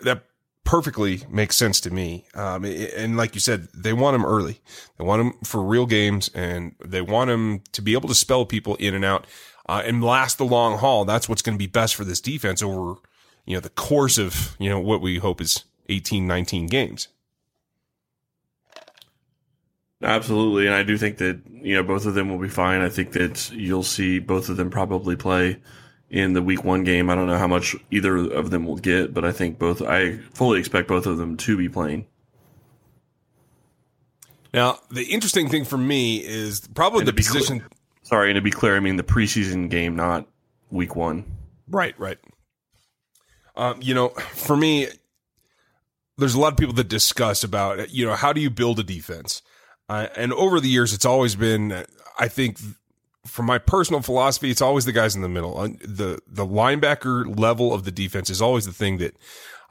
that 0.02 0.26
perfectly 0.64 1.24
makes 1.30 1.58
sense 1.58 1.82
to 1.82 1.92
me. 1.92 2.26
Um, 2.34 2.64
and 2.66 3.18
like 3.18 3.36
you 3.36 3.42
said, 3.42 3.68
they 3.74 3.94
want 3.94 4.16
him 4.16 4.26
early. 4.26 4.60
They 4.98 5.04
want 5.04 5.22
him 5.22 5.34
for 5.44 5.62
real 5.62 5.86
games 5.86 6.30
and 6.34 6.76
they 6.84 7.02
want 7.02 7.30
him 7.30 7.62
to 7.74 7.82
be 7.82 7.94
able 7.94 8.10
to 8.10 8.16
spell 8.16 8.46
people 8.46 8.76
in 8.76 8.94
and 8.94 9.04
out, 9.04 9.28
uh, 9.68 9.82
and 9.86 10.04
last 10.04 10.38
the 10.38 10.46
long 10.46 10.78
haul. 10.78 11.06
That's 11.06 11.28
what's 11.28 11.42
going 11.42 11.56
to 11.56 11.60
be 11.60 11.68
best 11.68 11.96
for 11.96 12.06
this 12.06 12.22
defense 12.22 12.62
over, 12.62 12.96
you 13.46 13.56
know, 13.56 13.60
the 13.60 13.70
course 13.70 14.18
of, 14.18 14.56
you 14.60 14.70
know, 14.70 14.80
what 14.80 15.02
we 15.02 15.18
hope 15.18 15.42
is 15.42 15.64
18, 15.90 16.26
19 16.28 16.68
games. 16.68 17.08
Absolutely, 20.04 20.66
and 20.68 20.76
I 20.76 20.84
do 20.84 20.98
think 20.98 21.18
that 21.20 21.40
you 21.50 21.76
know 21.76 21.84
both 21.84 22.06
of 22.06 22.14
them 22.14 22.30
will 22.30 22.38
be 22.38 22.50
fine. 22.50 22.82
I 22.82 22.90
think 22.90 23.14
that 23.14 23.50
you'll 23.52 23.84
see 23.84 24.20
both 24.20 24.50
of 24.50 24.58
them 24.58 24.70
probably 24.70 25.16
play 25.16 25.62
in 26.10 26.34
the 26.34 26.42
week 26.42 26.64
one 26.64 26.84
game. 26.84 27.10
I 27.10 27.16
don't 27.16 27.28
know 27.28 27.38
how 27.38 27.48
much 27.48 27.76
either 27.90 28.18
of 28.18 28.52
them 28.52 28.66
will 28.66 28.76
get, 28.76 29.14
but 29.14 29.24
I 29.24 29.32
think 29.32 29.60
both. 29.60 29.82
I 29.82 30.18
fully 30.34 30.60
expect 30.60 30.90
both 30.90 31.06
of 31.06 31.18
them 31.18 31.38
to 31.38 31.58
be 31.58 31.70
playing. 31.70 32.06
Now, 34.54 34.80
the 34.92 35.06
interesting 35.06 35.50
thing 35.50 35.64
for 35.64 35.78
me 35.78 36.18
is 36.18 36.68
probably 36.76 37.06
the 37.06 37.14
position. 37.14 37.60
Clear, 37.60 37.70
sorry, 38.04 38.30
and 38.30 38.36
to 38.36 38.42
be 38.42 38.52
clear, 38.52 38.76
I 38.76 38.82
mean 38.82 38.98
the 38.98 39.04
preseason 39.04 39.70
game, 39.70 39.96
not 39.96 40.28
week 40.70 40.96
one. 40.96 41.24
Right, 41.68 41.98
right. 41.98 42.20
Um, 43.56 43.80
you 43.82 43.94
know, 43.94 44.10
for 44.10 44.58
me, 44.58 44.90
there's 46.18 46.36
a 46.36 46.40
lot 46.40 46.52
of 46.52 46.58
people 46.58 46.74
that 46.76 46.90
discuss 46.90 47.44
about 47.44 47.92
you 47.92 48.06
know 48.06 48.16
how 48.16 48.34
do 48.34 48.42
you 48.42 48.50
build 48.50 48.80
a 48.80 48.84
defense, 48.84 49.42
uh, 49.90 50.08
and 50.16 50.34
over 50.34 50.60
the 50.60 50.70
years 50.70 50.94
it's 50.94 51.06
always 51.06 51.36
been 51.36 51.86
I 52.18 52.28
think 52.28 52.60
from 53.26 53.46
my 53.46 53.58
personal 53.58 54.02
philosophy 54.02 54.52
it's 54.52 54.62
always 54.62 54.86
the 54.86 54.92
guys 54.92 55.16
in 55.16 55.22
the 55.22 55.30
middle. 55.30 55.56
The 55.56 56.20
the 56.28 56.46
linebacker 56.46 57.40
level 57.40 57.74
of 57.74 57.84
the 57.84 57.92
defense 57.92 58.30
is 58.30 58.42
always 58.42 58.66
the 58.66 58.74
thing 58.74 58.98
that 58.98 59.16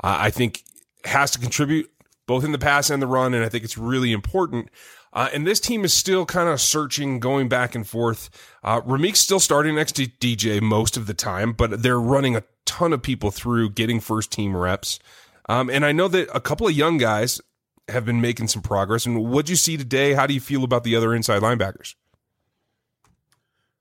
uh, 0.03 0.17
I 0.21 0.31
think 0.31 0.63
has 1.05 1.31
to 1.33 1.39
contribute 1.39 1.91
both 2.27 2.45
in 2.45 2.53
the 2.53 2.59
pass 2.59 2.91
and 2.91 3.03
the 3.03 3.07
run, 3.07 3.35
and 3.35 3.45
I 3.45 3.49
think 3.49 3.65
it's 3.65 3.77
really 3.77 4.13
important. 4.13 4.71
Uh, 5.13 5.29
and 5.35 5.47
this 5.47 5.61
team 5.61 5.85
is 5.85 5.93
still 5.93 6.25
kind 6.25 6.49
of 6.49 6.61
searching, 6.61 7.21
going 7.21 7.49
back 7.49 7.75
and 7.75 7.87
forth. 7.87 8.31
Uh, 8.65 8.81
Ramik's 8.81 9.19
still 9.19 9.41
starting 9.41 9.75
next 9.75 9.93
to 9.97 10.07
DJ 10.07 10.63
most 10.63 10.97
of 10.97 11.07
the 11.07 11.15
time, 11.15 11.53
but 11.53 11.83
they're 11.83 12.01
running 12.01 12.35
a 12.37 12.45
ton 12.65 12.93
of 12.93 13.03
people 13.03 13.31
through 13.31 13.71
getting 13.71 14.01
first 14.01 14.31
team 14.31 14.57
reps. 14.57 14.99
Um, 15.49 15.69
and 15.69 15.85
I 15.85 15.93
know 15.93 16.09
that 16.09 16.29
a 16.35 16.41
couple 16.41 16.67
of 16.67 16.73
young 16.73 16.97
guys 16.97 17.41
have 17.89 18.05
been 18.05 18.21
making 18.21 18.49
some 18.49 18.63
progress. 18.63 19.07
And 19.07 19.31
what'd 19.31 19.49
you 19.49 19.57
see 19.57 19.77
today? 19.77 20.13
How 20.15 20.27
do 20.27 20.35
you 20.35 20.41
feel 20.41 20.65
about 20.65 20.85
the 20.85 20.97
other 20.97 21.15
inside 21.15 21.43
linebackers? 21.43 21.95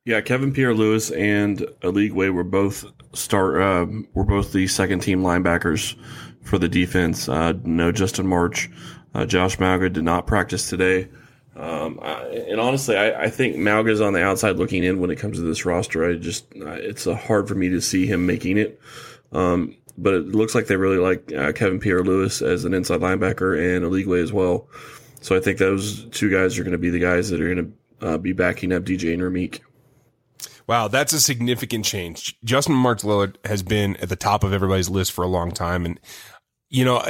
Yeah, 0.04 0.22
Kevin 0.22 0.52
Pierre-Louis 0.52 1.12
and 1.12 1.60
Eligwe 1.82 2.34
were 2.34 2.44
both 2.44 2.86
start 3.14 3.62
uh, 3.62 3.86
were 4.14 4.24
both 4.24 4.52
the 4.52 4.68
second 4.68 5.02
team 5.02 5.22
linebackers 5.22 5.96
for 6.42 6.58
the 6.58 6.68
defense. 6.68 7.30
Uh, 7.30 7.54
no 7.64 7.92
Justin 7.92 8.26
March. 8.26 8.70
Uh, 9.14 9.26
Josh 9.26 9.58
Mauga 9.60 9.92
did 9.92 10.04
not 10.04 10.26
practice 10.26 10.70
today. 10.70 11.08
Um, 11.56 12.00
I, 12.02 12.24
and 12.50 12.60
honestly, 12.60 12.96
I, 12.98 13.24
I 13.24 13.30
think 13.30 13.58
Mauga's 13.58 14.02
on 14.02 14.14
the 14.14 14.24
outside 14.24 14.56
looking 14.56 14.84
in 14.84 15.00
when 15.00 15.12
it 15.12 15.20
comes 15.20 15.38
to 15.38 15.44
this 15.44 15.66
roster. 15.66 16.10
I 16.10 16.16
just, 16.16 16.46
it's 16.56 17.06
hard 17.06 17.48
for 17.48 17.56
me 17.56 17.70
to 17.70 17.82
see 17.82 18.08
him 18.08 18.26
making 18.26 18.58
it. 18.58 18.80
Um, 19.34 19.76
but 19.98 20.14
it 20.14 20.28
looks 20.28 20.56
like 20.56 20.68
they 20.68 20.76
really 20.76 20.98
like 20.98 21.32
uh, 21.34 21.52
Kevin 21.52 21.80
Pierre-Louis 21.80 22.42
as 22.42 22.66
an 22.66 22.74
inside 22.74 23.02
linebacker 23.02 23.58
and 23.58 23.86
a 23.86 23.90
Eligwe 23.90 24.22
as 24.22 24.34
well. 24.34 24.68
So 25.22 25.36
I 25.36 25.40
think 25.40 25.58
those 25.60 26.06
two 26.10 26.32
guys 26.32 26.58
are 26.58 26.64
going 26.64 26.72
to 26.72 26.78
be 26.78 26.90
the 26.90 27.00
guys 27.00 27.30
that 27.30 27.40
are 27.42 27.54
going 27.54 27.74
to 28.00 28.08
uh, 28.08 28.18
be 28.18 28.34
backing 28.34 28.74
up 28.74 28.84
DJ 28.84 29.14
and 29.14 29.22
Ramik. 29.22 29.60
Wow, 30.68 30.88
that's 30.88 31.14
a 31.14 31.20
significant 31.20 31.86
change. 31.86 32.38
Justin 32.44 32.76
March 32.76 33.02
Lillard 33.02 33.36
has 33.46 33.62
been 33.62 33.98
at 33.98 34.10
the 34.10 34.16
top 34.16 34.44
of 34.44 34.54
everybody's 34.54 34.90
list 34.90 35.12
for 35.12 35.24
a 35.24 35.28
long 35.28 35.52
time, 35.52 35.86
and 35.86 36.00
you 36.70 36.86
know, 36.86 37.04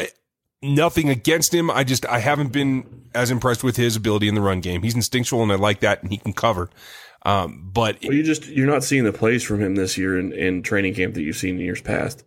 nothing 0.61 1.09
against 1.09 1.53
him. 1.53 1.69
I 1.69 1.83
just 1.83 2.05
I 2.07 2.19
haven't 2.19 2.51
been 2.51 3.05
as 3.13 3.31
impressed 3.31 3.63
with 3.63 3.77
his 3.77 3.95
ability 3.95 4.27
in 4.27 4.35
the 4.35 4.41
run 4.41 4.61
game. 4.61 4.81
He's 4.83 4.95
instinctual 4.95 5.43
and 5.43 5.51
I 5.51 5.55
like 5.55 5.81
that, 5.81 6.01
and 6.01 6.11
he 6.11 6.17
can 6.17 6.33
cover. 6.33 6.69
Um, 7.23 7.69
but 7.71 7.99
well, 8.03 8.13
you 8.13 8.23
just 8.23 8.47
you're 8.47 8.67
not 8.67 8.83
seeing 8.83 9.03
the 9.03 9.13
plays 9.13 9.43
from 9.43 9.61
him 9.61 9.75
this 9.75 9.97
year 9.97 10.17
in, 10.19 10.33
in 10.33 10.63
training 10.63 10.95
camp 10.95 11.13
that 11.13 11.21
you've 11.21 11.35
seen 11.37 11.55
in 11.55 11.61
years 11.61 11.81
past. 11.81 12.23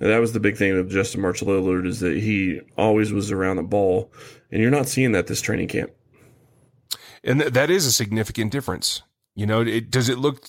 And 0.00 0.10
that 0.10 0.18
was 0.18 0.32
the 0.32 0.40
big 0.40 0.56
thing 0.56 0.74
with 0.74 0.90
Justin 0.90 1.20
March 1.20 1.40
Lillard 1.42 1.86
is 1.86 2.00
that 2.00 2.16
he 2.16 2.60
always 2.76 3.12
was 3.12 3.30
around 3.30 3.56
the 3.56 3.62
ball, 3.62 4.10
and 4.50 4.60
you're 4.62 4.70
not 4.70 4.88
seeing 4.88 5.12
that 5.12 5.26
this 5.26 5.40
training 5.40 5.68
camp. 5.68 5.90
And 7.22 7.40
th- 7.40 7.52
that 7.52 7.70
is 7.70 7.86
a 7.86 7.92
significant 7.92 8.50
difference. 8.50 9.02
You 9.34 9.46
know, 9.46 9.60
it, 9.60 9.90
does 9.90 10.08
it 10.08 10.18
look 10.18 10.46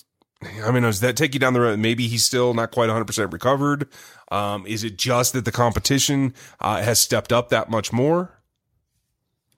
I 0.64 0.70
mean, 0.70 0.82
does 0.82 1.00
that 1.00 1.16
take 1.16 1.34
you 1.34 1.40
down 1.40 1.52
the 1.52 1.60
road? 1.60 1.78
Maybe 1.78 2.08
he's 2.08 2.24
still 2.24 2.54
not 2.54 2.70
quite 2.70 2.88
100% 2.88 3.32
recovered. 3.32 3.88
Um, 4.30 4.66
is 4.66 4.84
it 4.84 4.96
just 4.96 5.32
that 5.34 5.44
the 5.44 5.52
competition 5.52 6.34
uh, 6.60 6.82
has 6.82 6.98
stepped 6.98 7.32
up 7.32 7.50
that 7.50 7.70
much 7.70 7.92
more? 7.92 8.42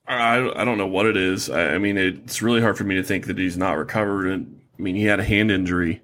I, 0.07 0.37
I 0.55 0.63
don't 0.63 0.77
know 0.77 0.87
what 0.87 1.07
it 1.07 1.17
is. 1.17 1.49
I, 1.49 1.75
I, 1.75 1.77
mean, 1.79 1.97
it's 1.97 2.41
really 2.41 2.61
hard 2.61 2.77
for 2.77 2.83
me 2.83 2.95
to 2.95 3.03
think 3.03 3.25
that 3.25 3.37
he's 3.37 3.57
not 3.57 3.77
recovered. 3.77 4.31
I 4.31 4.81
mean, 4.81 4.95
he 4.95 5.05
had 5.05 5.19
a 5.19 5.23
hand 5.23 5.49
injury, 5.49 6.01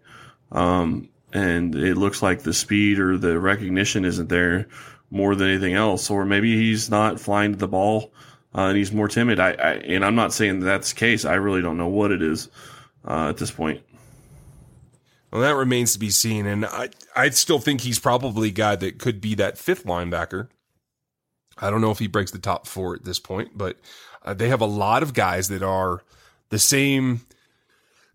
um, 0.52 1.10
and 1.34 1.76
it 1.76 1.96
looks 1.96 2.22
like 2.22 2.42
the 2.42 2.54
speed 2.54 3.00
or 3.00 3.18
the 3.18 3.40
recognition 3.40 4.06
isn't 4.06 4.30
there 4.30 4.68
more 5.10 5.36
than 5.36 5.50
anything 5.50 5.74
else. 5.74 6.10
Or 6.10 6.26
maybe 6.26 6.56
he's 6.56 6.90
not 6.90 7.20
flying 7.20 7.54
to 7.54 7.58
the 7.58 7.68
ball 7.68 8.14
uh, 8.56 8.62
and 8.64 8.78
he's 8.78 8.92
more 8.92 9.08
timid. 9.08 9.40
I, 9.40 9.52
I, 9.52 9.72
and 9.74 10.04
I'm 10.06 10.16
not 10.16 10.34
saying 10.34 10.60
that 10.60 10.66
that's 10.66 10.94
the 10.94 11.00
case. 11.00 11.26
I 11.26 11.36
really 11.36 11.62
don't 11.62 11.78
know 11.78 11.88
what 11.88 12.12
it 12.12 12.22
is 12.22 12.50
uh, 13.06 13.30
at 13.30 13.38
this 13.38 13.52
point. 13.52 13.82
Well, 15.32 15.42
that 15.42 15.56
remains 15.56 15.94
to 15.94 16.00
be 16.00 16.10
seen. 16.10 16.46
And 16.46 16.66
I, 16.66 16.90
I 17.16 17.30
still 17.30 17.60
think 17.60 17.82
he's 17.82 18.00
probably 18.00 18.50
a 18.50 18.52
guy 18.52 18.76
that 18.76 19.00
could 19.00 19.22
be 19.22 19.36
that 19.36 19.58
fifth 19.58 19.86
linebacker. 19.86 20.50
I 21.58 21.70
don't 21.70 21.82
know 21.82 21.92
if 21.92 22.00
he 22.00 22.08
breaks 22.08 22.32
the 22.32 22.40
top 22.40 22.68
four 22.68 22.96
at 22.96 23.06
this 23.06 23.20
point, 23.20 23.58
but 23.58 23.78
uh, 24.24 24.34
they 24.34 24.50
have 24.50 24.62
a 24.62 24.66
lot 24.66 25.04
of 25.04 25.14
guys 25.14 25.48
that 25.50 25.64
are 25.64 26.04
the 26.50 26.60
same 26.60 27.22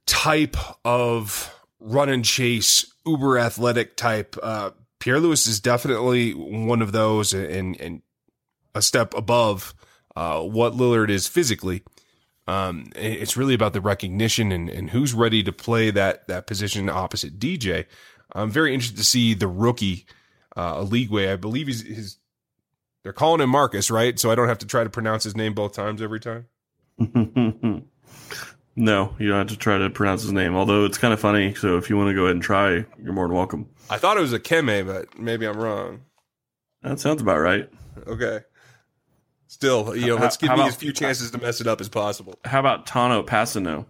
type 0.05 0.57
of 0.85 1.53
run 1.81 2.09
and 2.09 2.25
chase, 2.25 2.93
uber 3.07 3.39
athletic 3.39 3.97
type. 3.97 4.37
Uh, 4.43 4.71
Pierre 4.99 5.21
Louis 5.21 5.47
is 5.47 5.61
definitely 5.61 6.33
one 6.33 6.83
of 6.83 6.93
those 6.93 7.33
and, 7.33 7.81
and 7.81 8.03
a 8.75 8.83
step 8.83 9.15
above 9.15 9.75
uh, 10.15 10.41
what 10.41 10.73
Lillard 10.73 11.11
is 11.11 11.27
physically. 11.27 11.83
Um, 12.49 12.91
it's 12.95 13.37
really 13.37 13.55
about 13.55 13.73
the 13.73 13.81
recognition 13.81 14.53
and, 14.53 14.69
and 14.69 14.91
who's 14.91 15.15
ready 15.15 15.43
to 15.43 15.53
play 15.53 15.91
that 15.91 16.29
that 16.29 16.47
position 16.47 16.89
opposite 16.89 17.39
DJ. 17.41 17.87
I'm 18.33 18.51
very 18.51 18.73
interested 18.73 18.99
to 18.99 19.05
see 19.05 19.35
the 19.35 19.49
rookie 19.49 20.07
uh, 20.55 20.77
Eligwe. 20.77 21.33
I 21.33 21.37
believe 21.37 21.67
he's. 21.67 22.19
They're 23.03 23.13
calling 23.13 23.41
him 23.41 23.51
Marcus, 23.51 23.91
right? 23.91 24.19
So 24.19 24.31
I 24.31 24.35
don't 24.35 24.49
have 24.49 24.59
to 24.59 24.67
try 24.67 24.83
to 24.83 24.91
pronounce 24.91 25.23
his 25.25 25.37
name 25.37 25.55
both 25.55 25.73
times 25.73 26.03
every 26.03 26.19
time. 26.19 26.47
no, 28.77 29.15
you 29.19 29.29
don't 29.29 29.39
have 29.39 29.49
to 29.49 29.57
try 29.57 29.79
to 29.79 29.89
pronounce 29.89 30.23
his 30.23 30.33
name. 30.33 30.55
Although 30.55 30.85
it's 30.85 30.99
kind 30.99 31.15
of 31.15 31.19
funny. 31.19 31.55
So 31.55 31.79
if 31.79 31.89
you 31.89 31.97
want 31.97 32.11
to 32.11 32.15
go 32.15 32.25
ahead 32.25 32.37
and 32.37 32.43
try, 32.43 32.85
you're 33.03 33.15
more 33.15 33.27
than 33.27 33.37
welcome. 33.37 33.69
I 33.89 33.97
thought 33.97 34.19
it 34.19 34.21
was 34.21 34.35
Ukeme, 34.35 34.87
but 34.87 35.19
maybe 35.19 35.47
I'm 35.47 35.57
wrong. 35.57 36.03
That 36.83 37.01
sounds 37.01 37.23
about 37.23 37.39
right. 37.39 37.71
Okay. 38.07 38.41
Still, 39.49 39.97
you 39.97 40.09
know, 40.09 40.17
let's 40.17 40.37
give 40.37 40.51
me 40.51 40.55
about, 40.55 40.69
as 40.69 40.77
few 40.77 40.93
chances 40.93 41.31
to 41.31 41.39
mess 41.39 41.61
it 41.61 41.67
up 41.67 41.81
as 41.81 41.89
possible. 41.89 42.39
How 42.45 42.61
about 42.61 42.87
Tanoh 42.87 43.25
Kpassagnon? 43.25 43.87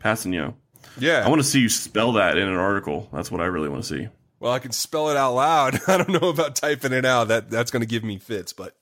Kpassagnon. 0.00 0.54
Yeah. 0.98 1.24
I 1.24 1.28
want 1.28 1.40
to 1.40 1.46
see 1.46 1.60
you 1.60 1.68
spell 1.68 2.12
that 2.12 2.38
in 2.38 2.48
an 2.48 2.56
article. 2.56 3.08
That's 3.12 3.30
what 3.30 3.40
I 3.40 3.46
really 3.46 3.68
want 3.68 3.84
to 3.84 3.88
see. 3.88 4.08
Well, 4.40 4.52
I 4.52 4.60
can 4.60 4.72
spell 4.72 5.10
it 5.10 5.16
out 5.16 5.34
loud. 5.34 5.80
I 5.86 5.98
don't 5.98 6.20
know 6.20 6.30
about 6.30 6.56
typing 6.56 6.92
it 6.92 7.04
out. 7.04 7.28
That 7.28 7.50
that's 7.50 7.70
going 7.70 7.82
to 7.82 7.86
give 7.86 8.02
me 8.02 8.18
fits, 8.18 8.52
but 8.52 8.76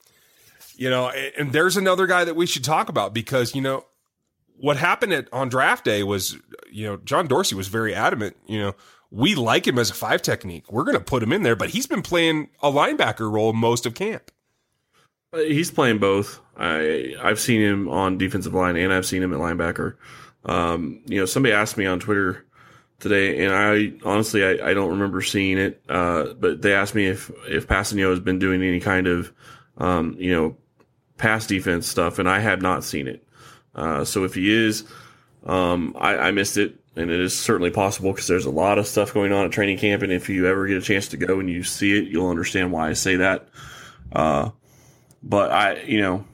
you 0.77 0.89
know, 0.89 1.11
and 1.11 1.53
there's 1.53 1.77
another 1.77 2.07
guy 2.07 2.25
that 2.25 2.37
we 2.37 2.47
should 2.47 2.65
talk 2.65 2.89
about 2.89 3.13
because, 3.13 3.55
you 3.55 3.61
know, 3.61 3.85
what 4.61 4.77
happened 4.77 5.13
at 5.13 5.29
on 5.33 5.49
draft 5.49 5.85
day 5.85 6.03
was, 6.03 6.37
you 6.71 6.87
know, 6.87 6.97
John 6.99 7.27
Dorsey 7.27 7.55
was 7.55 7.69
very 7.69 7.95
adamant, 7.95 8.37
you 8.47 8.59
know, 8.59 8.75
we 9.11 9.35
like 9.35 9.67
him 9.67 9.79
as 9.79 9.91
a 9.91 9.95
five 9.95 10.23
technique. 10.23 10.71
We're 10.71 10.85
going 10.85 10.97
to 10.97 11.05
put 11.05 11.23
him 11.23 11.33
in 11.33 11.43
there, 11.43 11.57
but 11.57 11.71
he's 11.71 11.87
been 11.87 12.03
playing 12.03 12.49
a 12.63 12.71
linebacker 12.71 13.31
role 13.31 13.53
most 13.53 13.87
of 13.87 13.95
camp. 13.95 14.31
He's 15.33 15.71
playing 15.71 15.99
both. 15.99 16.41
I 16.57 17.15
I've 17.21 17.41
seen 17.41 17.61
him 17.61 17.89
on 17.89 18.19
defensive 18.19 18.55
line 18.55 18.77
and 18.77 18.93
I've 18.93 19.07
seen 19.07 19.23
him 19.23 19.33
at 19.33 19.41
linebacker. 19.41 19.97
Um, 20.45 21.01
you 21.07 21.19
know, 21.19 21.27
somebody 21.27 21.53
asked 21.53 21.77
me 21.77 21.87
on 21.87 22.01
Twitter 22.01 22.45
today, 22.99 23.45
and 23.45 23.55
I 23.55 23.93
honestly 24.09 24.45
I, 24.45 24.71
I 24.71 24.75
don't 24.75 24.91
remember 24.91 25.23
seeing 25.23 25.59
it. 25.59 25.83
Uh, 25.89 26.33
but 26.35 26.63
they 26.63 26.75
asked 26.75 26.95
me 26.95 27.07
if 27.07 27.31
if 27.49 27.69
Kpassagnon 27.69 28.11
has 28.11 28.21
been 28.21 28.39
doing 28.39 28.63
any 28.63 28.81
kind 28.81 29.07
of 29.07 29.33
um, 29.79 30.17
you 30.19 30.35
know 30.35 30.57
pass 31.17 31.47
defense 31.47 31.87
stuff, 31.87 32.19
and 32.19 32.29
I 32.29 32.41
have 32.41 32.61
not 32.61 32.85
seen 32.85 33.07
it. 33.07 33.25
Uh, 33.75 34.05
so 34.05 34.25
if 34.25 34.35
he 34.35 34.53
is, 34.53 34.85
um, 35.45 35.97
I, 35.99 36.17
I 36.17 36.31
missed 36.33 36.57
it, 36.57 36.77
and 36.97 37.11
it 37.11 37.21
is 37.21 37.39
certainly 37.39 37.71
possible 37.71 38.13
because 38.13 38.27
there's 38.27 38.47
a 38.47 38.51
lot 38.51 38.79
of 38.79 38.87
stuff 38.87 39.15
going 39.15 39.33
on 39.33 39.47
at 39.47 39.53
training 39.53 39.79
camp, 39.79 40.03
and 40.03 40.13
if 40.13 40.29
you 40.29 40.47
ever 40.47 40.67
get 40.67 40.77
a 40.77 40.83
chance 40.83 41.09
to 41.09 41.17
go 41.17 41.41
and 41.41 41.49
you 41.49 41.63
see 41.63 41.97
it, 41.97 42.09
you'll 42.09 42.31
understand 42.31 42.73
why 42.73 42.91
I 42.91 42.93
say 42.95 43.17
that. 43.17 43.49
Uh, 44.13 44.51
but 45.23 45.51
I, 45.51 45.83
you 45.83 46.01
know, 46.01 46.25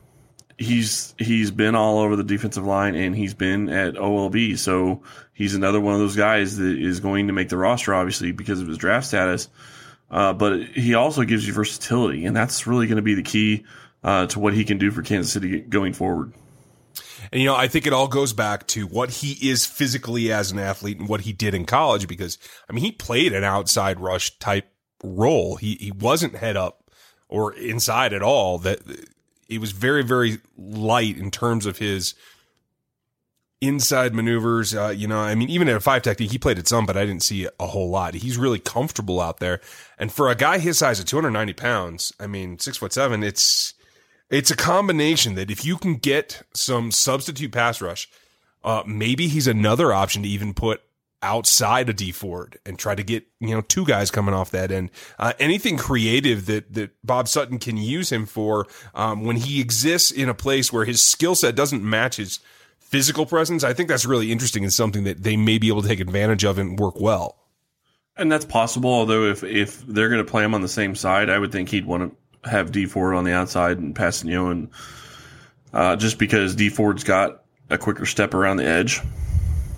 he's 0.59 1.15
he's 1.19 1.51
been 1.51 1.75
all 1.75 1.99
over 1.99 2.17
the 2.17 2.25
defensive 2.25 2.65
line 2.65 2.95
and 2.95 3.15
he's 3.15 3.35
been 3.35 3.69
at 3.69 3.95
OLB, 3.95 4.59
so 4.59 5.03
he's 5.33 5.55
another 5.55 5.81
one 5.81 5.95
of 5.95 6.01
those 6.01 6.17
guys 6.17 6.57
that 6.57 6.79
is 6.79 7.01
going 7.01 7.27
to 7.27 7.33
make 7.33 7.49
the 7.49 7.57
roster, 7.57 7.95
obviously 7.95 8.33
because 8.33 8.61
of 8.61 8.69
his 8.69 8.79
draft 8.79 9.07
status. 9.07 9.49
Uh, 10.11 10.33
but 10.33 10.63
he 10.63 10.95
also 10.95 11.25
gives 11.25 11.47
you 11.47 11.53
versatility, 11.53 12.27
and 12.27 12.37
that's 12.37 12.67
really 12.67 12.87
going 12.87 12.97
to 12.97 13.03
be 13.03 13.15
the 13.15 13.23
key 13.23 13.65
uh, 14.05 14.27
to 14.27 14.39
what 14.39 14.55
he 14.55 14.65
can 14.65 14.79
do 14.79 14.91
for 14.91 15.03
Kansas 15.03 15.33
City 15.33 15.61
going 15.61 15.93
forward. 15.93 16.33
And 17.33 17.41
you 17.41 17.47
know, 17.47 17.57
I 17.57 17.69
think 17.69 17.87
it 17.87 17.93
all 17.93 18.09
goes 18.09 18.33
back 18.33 18.67
to 18.69 18.87
what 18.87 19.11
he 19.11 19.49
is 19.49 19.67
physically 19.67 20.33
as 20.33 20.51
an 20.51 20.59
athlete 20.59 20.99
and 20.99 21.09
what 21.09 21.23
he 21.23 21.33
did 21.33 21.55
in 21.55 21.65
college. 21.65 22.09
Because 22.09 22.39
I 22.69 22.73
mean, 22.73 22.85
he 22.85 22.93
played 22.93 23.33
an 23.33 23.45
outside 23.45 24.01
rush 24.01 24.39
type 24.39 24.69
role. 25.03 25.57
He 25.57 25.77
he 25.77 25.93
wasn't 25.93 26.37
head 26.37 26.57
up 26.57 26.91
or 27.29 27.55
inside 27.55 28.13
at 28.13 28.23
all. 28.23 28.59
That 28.59 28.81
he 29.49 29.59
was 29.59 29.73
very, 29.73 30.03
very 30.03 30.39
light 30.57 31.17
in 31.17 31.31
terms 31.31 31.67
of 31.67 31.79
his 31.79 32.15
inside 33.61 34.15
maneuvers. 34.15 34.75
Uh, 34.75 34.89
you 34.89 35.07
know, 35.07 35.19
I 35.19 35.35
mean, 35.35 35.49
even 35.49 35.69
at 35.69 35.77
a 35.77 35.81
five 35.81 36.03
technique, 36.03 36.33
he 36.33 36.39
played 36.39 36.59
it 36.59 36.69
some, 36.69 36.87
but 36.87 36.97
I 36.97 37.07
didn't 37.07 37.23
see 37.23 37.49
a 37.59 37.67
whole 37.67 37.91
lot. 37.91 38.15
He's 38.15 38.37
really 38.37 38.59
comfortable 38.59 39.21
out 39.21 39.39
there. 39.39 39.61
And 39.99 40.13
for 40.13 40.29
a 40.29 40.35
guy 40.35 40.59
his 40.59 40.79
size 40.79 41.01
at 41.01 41.07
290 41.07 41.53
pounds, 41.55 42.13
I 42.21 42.27
mean, 42.27 42.59
six 42.59 42.77
foot 42.77 42.93
seven, 42.93 43.23
it's, 43.23 43.75
it's 44.31 44.51
a 44.51 44.57
combination 44.57 45.35
that 45.35 45.51
if 45.51 45.65
you 45.65 45.77
can 45.77 45.97
get 45.97 46.43
some 46.55 46.91
substitute 46.91 47.53
pass 47.53 47.81
rush, 47.81 48.09
uh, 48.65 48.83
maybe 48.87 49.29
he's 49.29 49.47
another 49.47 49.93
option 49.93 50.23
to 50.23 50.29
even 50.29 50.55
put 50.55 50.83
outside 51.23 51.89
of 51.89 51.97
Dee 51.97 52.13
Ford 52.13 52.59
and 52.67 52.79
try 52.79 52.95
to 52.95 53.03
get 53.03 53.27
you 53.41 53.55
know 53.55 53.61
two 53.61 53.85
guys 53.85 54.11
coming 54.11 54.35
off 54.35 54.51
that 54.51 54.71
end. 54.71 54.91
Uh, 55.19 55.33
anything 55.39 55.77
creative 55.77 56.47
that 56.47 56.73
that 56.75 56.91
Bob 57.05 57.29
Sutton 57.29 57.59
can 57.59 57.77
use 57.77 58.11
him 58.11 58.27
for 58.27 58.67
um, 58.95 59.25
when 59.25 59.37
he 59.37 59.61
exists 59.61 60.11
in 60.11 60.29
a 60.29 60.35
place 60.35 60.73
where 60.73 60.85
his 60.85 61.03
skill 61.03 61.35
set 61.35 61.55
doesn't 61.55 61.83
match 61.83 62.17
his 62.17 62.41
physical 62.79 63.27
presence. 63.27 63.65
I 63.65 63.73
think 63.73 63.89
that's 63.89 64.07
really 64.07 64.31
interesting 64.31 64.63
and 64.63 64.73
something 64.73 65.05
that 65.05 65.23
they 65.23 65.37
may 65.37 65.59
be 65.59 65.69
able 65.69 65.83
to 65.83 65.89
take 65.89 66.01
advantage 66.01 66.45
of 66.45 66.59
and 66.59 66.79
work 66.79 67.01
well. 67.01 67.37
And 68.17 68.31
that's 68.31 68.45
possible. 68.45 68.91
Although 68.91 69.25
if 69.25 69.43
if 69.45 69.87
they're 69.87 70.09
going 70.09 70.25
to 70.25 70.31
play 70.31 70.45
him 70.45 70.55
on 70.55 70.63
the 70.63 70.69
same 70.69 70.95
side, 70.95 71.31
I 71.31 71.39
would 71.39 71.53
think 71.53 71.69
he'd 71.69 71.87
want 71.87 72.03
to 72.03 72.17
have 72.45 72.73
Dee 72.73 72.87
Ford 72.87 73.15
on 73.15 73.25
the 73.25 73.33
outside 73.33 73.79
and 73.79 73.95
Kpassagnon, 73.95 74.51
and 74.51 74.71
uh, 75.73 75.97
just 75.97 76.19
because 76.19 76.55
Dee 76.55 76.69
Ford's 76.69 77.05
got 77.05 77.43
a 77.71 77.79
quicker 77.79 78.07
step 78.07 78.35
around 78.35 78.59
the 78.59 78.67
edge. 78.67 79.01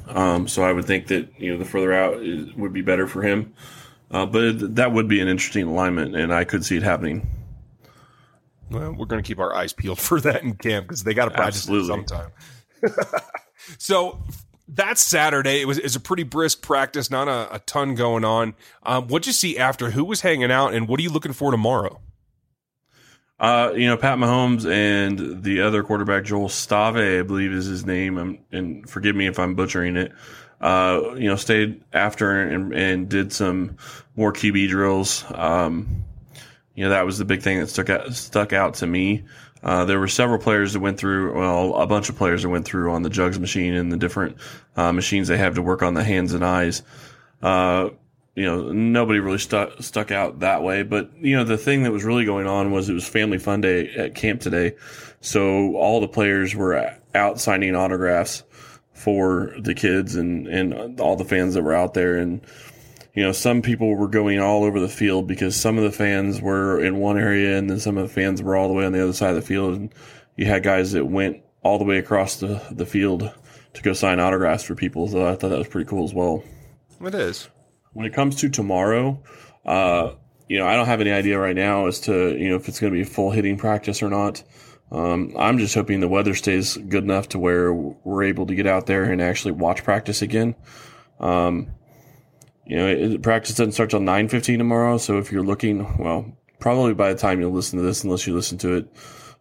Um, 0.08 0.48
so 0.48 0.62
I 0.62 0.72
would 0.72 0.86
think 0.86 1.08
that 1.08 1.28
you 1.38 1.52
know 1.52 1.58
the 1.58 1.64
further 1.64 1.92
out 1.92 2.22
is, 2.22 2.52
would 2.54 2.72
be 2.72 2.82
better 2.82 3.06
for 3.06 3.22
him. 3.22 3.52
Uh, 4.10 4.24
but 4.24 4.42
it, 4.42 4.74
that 4.76 4.92
would 4.92 5.08
be 5.08 5.20
an 5.20 5.28
interesting 5.28 5.66
alignment, 5.66 6.16
and 6.16 6.32
I 6.32 6.44
could 6.44 6.64
see 6.64 6.76
it 6.76 6.82
happening. 6.82 7.28
Well, 8.70 8.92
we're 8.92 9.06
going 9.06 9.22
to 9.22 9.26
keep 9.26 9.38
our 9.38 9.54
eyes 9.54 9.72
peeled 9.72 9.98
for 10.00 10.20
that 10.20 10.42
in 10.42 10.54
camp 10.54 10.86
because 10.86 11.04
they 11.04 11.14
got 11.14 11.26
to 11.26 11.30
practice 11.30 11.68
Absolutely. 11.68 11.88
sometime. 11.88 12.30
so 13.78 14.22
that's 14.66 15.00
Saturday. 15.02 15.60
It 15.60 15.66
was, 15.66 15.78
it 15.78 15.84
was 15.84 15.96
a 15.96 16.00
pretty 16.00 16.22
brisk 16.22 16.62
practice, 16.62 17.10
not 17.10 17.28
a, 17.28 17.56
a 17.56 17.58
ton 17.60 17.94
going 17.94 18.24
on. 18.24 18.54
Um, 18.82 19.08
what'd 19.08 19.26
you 19.26 19.32
see 19.32 19.58
after? 19.58 19.90
Who 19.90 20.04
was 20.04 20.22
hanging 20.22 20.50
out, 20.50 20.74
and 20.74 20.88
what 20.88 21.00
are 21.00 21.02
you 21.02 21.10
looking 21.10 21.32
for 21.32 21.50
tomorrow? 21.50 22.00
Uh, 23.40 23.72
you 23.76 23.86
know, 23.86 23.96
Pat 23.96 24.18
Mahomes 24.18 24.68
and 24.68 25.42
the 25.44 25.60
other 25.60 25.82
quarterback, 25.84 26.24
Joel 26.24 26.48
Stave, 26.48 26.96
I 26.96 27.22
believe 27.22 27.52
is 27.52 27.66
his 27.66 27.86
name. 27.86 28.18
I'm, 28.18 28.38
and 28.50 28.88
forgive 28.88 29.14
me 29.14 29.26
if 29.26 29.38
I'm 29.38 29.54
butchering 29.54 29.96
it. 29.96 30.12
Uh, 30.60 31.14
you 31.16 31.28
know, 31.28 31.36
stayed 31.36 31.82
after 31.92 32.40
and, 32.40 32.74
and 32.74 33.08
did 33.08 33.32
some 33.32 33.76
more 34.16 34.32
QB 34.32 34.68
drills. 34.68 35.24
Um, 35.32 36.04
you 36.74 36.84
know, 36.84 36.90
that 36.90 37.06
was 37.06 37.18
the 37.18 37.24
big 37.24 37.42
thing 37.42 37.60
that 37.60 37.68
stuck 37.68 37.90
out, 37.90 38.12
stuck 38.12 38.52
out 38.52 38.74
to 38.74 38.86
me. 38.86 39.24
Uh, 39.62 39.84
there 39.84 39.98
were 40.00 40.08
several 40.08 40.38
players 40.38 40.72
that 40.72 40.80
went 40.80 40.98
through, 40.98 41.36
well, 41.38 41.74
a 41.76 41.86
bunch 41.86 42.08
of 42.08 42.16
players 42.16 42.42
that 42.42 42.48
went 42.48 42.64
through 42.64 42.92
on 42.92 43.02
the 43.02 43.10
jugs 43.10 43.38
machine 43.38 43.74
and 43.74 43.90
the 43.90 43.96
different 43.96 44.36
uh, 44.76 44.92
machines 44.92 45.28
they 45.28 45.36
have 45.36 45.54
to 45.54 45.62
work 45.62 45.82
on 45.82 45.94
the 45.94 46.04
hands 46.04 46.34
and 46.34 46.44
eyes. 46.44 46.82
Uh, 47.42 47.90
you 48.38 48.44
know, 48.44 48.72
nobody 48.72 49.18
really 49.18 49.38
stuck 49.38 49.82
stuck 49.82 50.10
out 50.10 50.40
that 50.40 50.62
way. 50.62 50.82
But 50.82 51.10
you 51.18 51.36
know, 51.36 51.44
the 51.44 51.58
thing 51.58 51.82
that 51.82 51.92
was 51.92 52.04
really 52.04 52.24
going 52.24 52.46
on 52.46 52.70
was 52.70 52.88
it 52.88 52.94
was 52.94 53.06
Family 53.06 53.38
Fun 53.38 53.60
Day 53.60 53.90
at 53.94 54.14
camp 54.14 54.40
today, 54.40 54.76
so 55.20 55.74
all 55.76 56.00
the 56.00 56.08
players 56.08 56.54
were 56.54 56.94
out 57.14 57.40
signing 57.40 57.74
autographs 57.74 58.44
for 58.92 59.54
the 59.58 59.74
kids 59.74 60.14
and 60.14 60.46
and 60.46 61.00
all 61.00 61.16
the 61.16 61.24
fans 61.24 61.54
that 61.54 61.62
were 61.62 61.74
out 61.74 61.94
there 61.94 62.16
and 62.16 62.40
you 63.14 63.24
know, 63.24 63.32
some 63.32 63.62
people 63.62 63.96
were 63.96 64.06
going 64.06 64.38
all 64.38 64.62
over 64.62 64.78
the 64.78 64.88
field 64.88 65.26
because 65.26 65.56
some 65.56 65.76
of 65.76 65.82
the 65.82 65.90
fans 65.90 66.40
were 66.40 66.80
in 66.80 66.98
one 66.98 67.18
area 67.18 67.58
and 67.58 67.68
then 67.68 67.80
some 67.80 67.98
of 67.98 68.06
the 68.06 68.14
fans 68.14 68.40
were 68.40 68.54
all 68.54 68.68
the 68.68 68.74
way 68.74 68.84
on 68.84 68.92
the 68.92 69.02
other 69.02 69.12
side 69.12 69.30
of 69.30 69.34
the 69.34 69.42
field. 69.42 69.74
And 69.74 69.92
you 70.36 70.46
had 70.46 70.62
guys 70.62 70.92
that 70.92 71.04
went 71.04 71.42
all 71.64 71.78
the 71.78 71.84
way 71.84 71.98
across 71.98 72.36
the, 72.36 72.62
the 72.70 72.86
field 72.86 73.28
to 73.74 73.82
go 73.82 73.92
sign 73.92 74.20
autographs 74.20 74.62
for 74.62 74.76
people. 74.76 75.08
So 75.08 75.26
I 75.26 75.34
thought 75.34 75.48
that 75.48 75.58
was 75.58 75.66
pretty 75.66 75.90
cool 75.90 76.04
as 76.04 76.14
well. 76.14 76.44
It 77.00 77.14
is. 77.16 77.48
When 77.92 78.06
it 78.06 78.14
comes 78.14 78.36
to 78.36 78.48
tomorrow, 78.48 79.22
uh, 79.64 80.12
you 80.48 80.58
know, 80.58 80.66
I 80.66 80.76
don't 80.76 80.86
have 80.86 81.00
any 81.00 81.10
idea 81.10 81.38
right 81.38 81.56
now 81.56 81.86
as 81.86 82.00
to, 82.00 82.36
you 82.36 82.48
know, 82.48 82.56
if 82.56 82.68
it's 82.68 82.80
going 82.80 82.92
to 82.92 82.98
be 82.98 83.04
full 83.04 83.30
hitting 83.30 83.56
practice 83.56 84.02
or 84.02 84.08
not. 84.08 84.42
Um, 84.90 85.34
I'm 85.38 85.58
just 85.58 85.74
hoping 85.74 86.00
the 86.00 86.08
weather 86.08 86.34
stays 86.34 86.76
good 86.76 87.04
enough 87.04 87.28
to 87.30 87.38
where 87.38 87.74
we're 87.74 88.22
able 88.22 88.46
to 88.46 88.54
get 88.54 88.66
out 88.66 88.86
there 88.86 89.04
and 89.04 89.20
actually 89.20 89.52
watch 89.52 89.84
practice 89.84 90.22
again. 90.22 90.54
Um, 91.20 91.72
you 92.64 92.76
know, 92.76 92.86
it, 92.86 93.22
practice 93.22 93.56
doesn't 93.56 93.72
start 93.72 93.90
till 93.90 94.00
nine 94.00 94.28
fifteen 94.28 94.58
tomorrow. 94.58 94.96
So 94.96 95.18
if 95.18 95.30
you're 95.30 95.44
looking, 95.44 95.98
well, 95.98 96.34
probably 96.58 96.94
by 96.94 97.12
the 97.12 97.18
time 97.18 97.40
you 97.40 97.50
listen 97.50 97.78
to 97.78 97.84
this, 97.84 98.02
unless 98.02 98.26
you 98.26 98.34
listen 98.34 98.56
to 98.58 98.76
it 98.76 98.88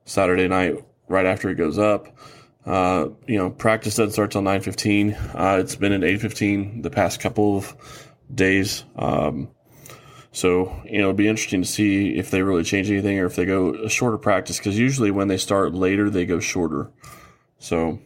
Saturday 0.03 0.47
night 0.49 0.83
right 1.07 1.25
after 1.25 1.49
it 1.49 1.55
goes 1.55 1.77
up, 1.77 2.17
uh, 2.65 3.07
you 3.25 3.37
know, 3.37 3.49
practice 3.49 3.95
doesn't 3.95 4.11
start 4.11 4.31
till 4.31 4.41
nine 4.41 4.59
fifteen. 4.59 5.13
Uh, 5.13 5.59
it's 5.61 5.75
been 5.77 5.93
at 5.93 6.03
eight 6.03 6.19
fifteen 6.19 6.81
the 6.81 6.89
past 6.89 7.21
couple 7.21 7.55
of 7.55 8.06
days. 8.33 8.83
Um, 8.95 9.49
so, 10.31 10.81
you 10.85 10.99
know, 10.99 11.05
it'll 11.05 11.13
be 11.13 11.27
interesting 11.27 11.61
to 11.61 11.67
see 11.67 12.15
if 12.15 12.29
they 12.29 12.43
really 12.43 12.63
change 12.63 12.91
anything 12.91 13.19
or 13.19 13.25
if 13.25 13.35
they 13.35 13.45
go 13.45 13.73
a 13.73 13.89
shorter 13.89 14.17
practice 14.17 14.57
because 14.57 14.77
usually 14.77 15.09
when 15.09 15.27
they 15.27 15.37
start 15.37 15.73
later, 15.73 16.09
they 16.09 16.25
go 16.25 16.39
shorter. 16.39 16.91
So, 17.59 17.99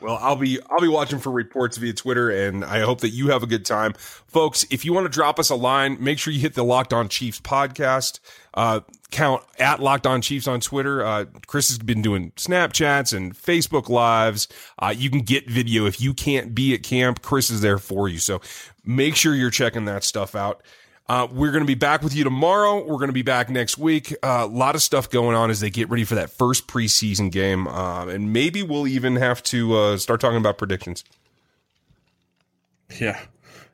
well, 0.00 0.18
I'll 0.20 0.36
be 0.36 0.60
I'll 0.70 0.80
be 0.80 0.88
watching 0.88 1.18
for 1.18 1.30
reports 1.30 1.76
via 1.76 1.92
Twitter, 1.92 2.30
and 2.30 2.64
I 2.64 2.80
hope 2.80 3.00
that 3.00 3.10
you 3.10 3.28
have 3.30 3.42
a 3.42 3.46
good 3.46 3.64
time, 3.64 3.94
folks. 3.94 4.64
If 4.70 4.84
you 4.84 4.92
want 4.92 5.06
to 5.06 5.10
drop 5.10 5.38
us 5.38 5.50
a 5.50 5.54
line, 5.54 5.96
make 6.00 6.18
sure 6.18 6.32
you 6.32 6.40
hit 6.40 6.54
the 6.54 6.64
Locked 6.64 6.92
On 6.92 7.08
Chiefs 7.08 7.40
podcast 7.40 8.20
uh, 8.54 8.80
count 9.10 9.42
at 9.58 9.80
Locked 9.80 10.06
On 10.06 10.20
Chiefs 10.20 10.46
on 10.46 10.60
Twitter. 10.60 11.04
Uh, 11.04 11.24
Chris 11.46 11.68
has 11.68 11.78
been 11.78 12.02
doing 12.02 12.30
Snapchats 12.32 13.16
and 13.16 13.34
Facebook 13.34 13.88
lives. 13.88 14.48
Uh, 14.78 14.94
you 14.96 15.10
can 15.10 15.20
get 15.20 15.48
video 15.48 15.86
if 15.86 16.00
you 16.00 16.14
can't 16.14 16.54
be 16.54 16.74
at 16.74 16.82
camp. 16.82 17.22
Chris 17.22 17.50
is 17.50 17.60
there 17.60 17.78
for 17.78 18.08
you, 18.08 18.18
so 18.18 18.40
make 18.84 19.16
sure 19.16 19.34
you're 19.34 19.50
checking 19.50 19.86
that 19.86 20.04
stuff 20.04 20.34
out. 20.34 20.62
Uh, 21.08 21.26
we're 21.32 21.50
going 21.50 21.62
to 21.62 21.66
be 21.66 21.74
back 21.74 22.02
with 22.02 22.14
you 22.14 22.22
tomorrow. 22.22 22.84
We're 22.84 22.98
going 22.98 23.08
to 23.08 23.14
be 23.14 23.22
back 23.22 23.48
next 23.48 23.78
week. 23.78 24.14
Uh, 24.22 24.42
a 24.42 24.46
lot 24.46 24.74
of 24.74 24.82
stuff 24.82 25.08
going 25.08 25.34
on 25.34 25.50
as 25.50 25.60
they 25.60 25.70
get 25.70 25.88
ready 25.88 26.04
for 26.04 26.16
that 26.16 26.28
first 26.28 26.66
preseason 26.68 27.32
game. 27.32 27.66
Uh, 27.66 28.06
and 28.06 28.32
maybe 28.32 28.62
we'll 28.62 28.86
even 28.86 29.16
have 29.16 29.42
to 29.44 29.74
uh, 29.74 29.96
start 29.96 30.20
talking 30.20 30.36
about 30.36 30.58
predictions. 30.58 31.04
Yeah. 33.00 33.18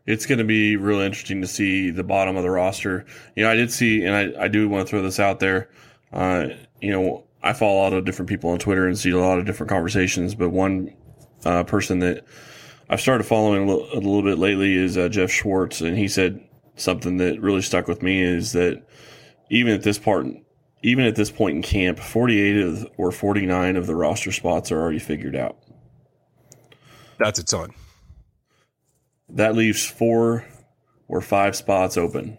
It's 0.06 0.26
going 0.26 0.38
to 0.38 0.44
be 0.44 0.76
really 0.76 1.06
interesting 1.06 1.40
to 1.40 1.48
see 1.48 1.90
the 1.90 2.04
bottom 2.04 2.36
of 2.36 2.44
the 2.44 2.50
roster. 2.50 3.04
You 3.34 3.44
know, 3.44 3.50
I 3.50 3.54
did 3.54 3.72
see, 3.72 4.04
and 4.04 4.14
I, 4.14 4.44
I 4.44 4.48
do 4.48 4.68
want 4.68 4.86
to 4.86 4.90
throw 4.90 5.02
this 5.02 5.18
out 5.18 5.40
there. 5.40 5.70
Uh, 6.12 6.48
you 6.80 6.92
know, 6.92 7.24
I 7.42 7.52
follow 7.52 7.80
a 7.80 7.82
lot 7.82 7.92
of 7.94 8.04
different 8.04 8.28
people 8.28 8.50
on 8.50 8.58
Twitter 8.58 8.86
and 8.86 8.96
see 8.96 9.10
a 9.10 9.18
lot 9.18 9.38
of 9.38 9.44
different 9.44 9.70
conversations, 9.70 10.34
but 10.34 10.50
one 10.50 10.94
uh, 11.44 11.64
person 11.64 11.98
that 11.98 12.24
I've 12.88 13.00
started 13.00 13.24
following 13.24 13.64
a 13.64 13.66
little, 13.66 13.88
a 13.92 13.96
little 13.96 14.22
bit 14.22 14.38
lately 14.38 14.76
is 14.76 14.94
Jeff 15.10 15.30
Schwartz, 15.30 15.80
and 15.80 15.96
he 15.96 16.06
said 16.06 16.40
something 16.76 17.18
that 17.18 17.40
really 17.40 17.62
stuck 17.62 17.88
with 17.88 18.02
me 18.02 18.22
is 18.22 18.52
that 18.52 18.82
even 19.50 19.74
at 19.74 19.82
this 19.82 19.98
part, 19.98 20.26
even 20.82 21.06
at 21.06 21.16
this 21.16 21.30
point 21.30 21.56
in 21.56 21.62
camp, 21.62 21.98
48 21.98 22.56
of, 22.58 22.87
or 22.96 23.10
49 23.10 23.76
of 23.76 23.87
the 23.87 23.94
roster 23.94 24.32
spots 24.32 24.70
are 24.70 24.80
already 24.80 24.98
figured 24.98 25.37
out. 25.37 25.56
That's 27.18 27.38
a 27.38 27.44
ton. 27.44 27.70
That 29.30 29.54
leaves 29.54 29.84
four 29.84 30.44
or 31.08 31.20
five 31.20 31.56
spots 31.56 31.96
open. 31.96 32.38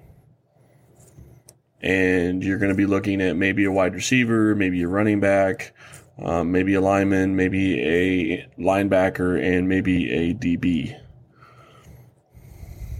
And 1.81 2.43
you're 2.43 2.57
going 2.57 2.71
to 2.71 2.75
be 2.75 2.85
looking 2.85 3.21
at 3.21 3.35
maybe 3.35 3.65
a 3.65 3.71
wide 3.71 3.93
receiver, 3.93 4.55
maybe 4.55 4.81
a 4.83 4.87
running 4.87 5.19
back, 5.19 5.73
um, 6.19 6.51
maybe 6.51 6.73
a 6.73 6.81
lineman, 6.81 7.35
maybe 7.35 7.81
a 7.81 8.47
linebacker, 8.59 9.41
and 9.41 9.67
maybe 9.67 10.11
a 10.11 10.33
DB. 10.33 10.99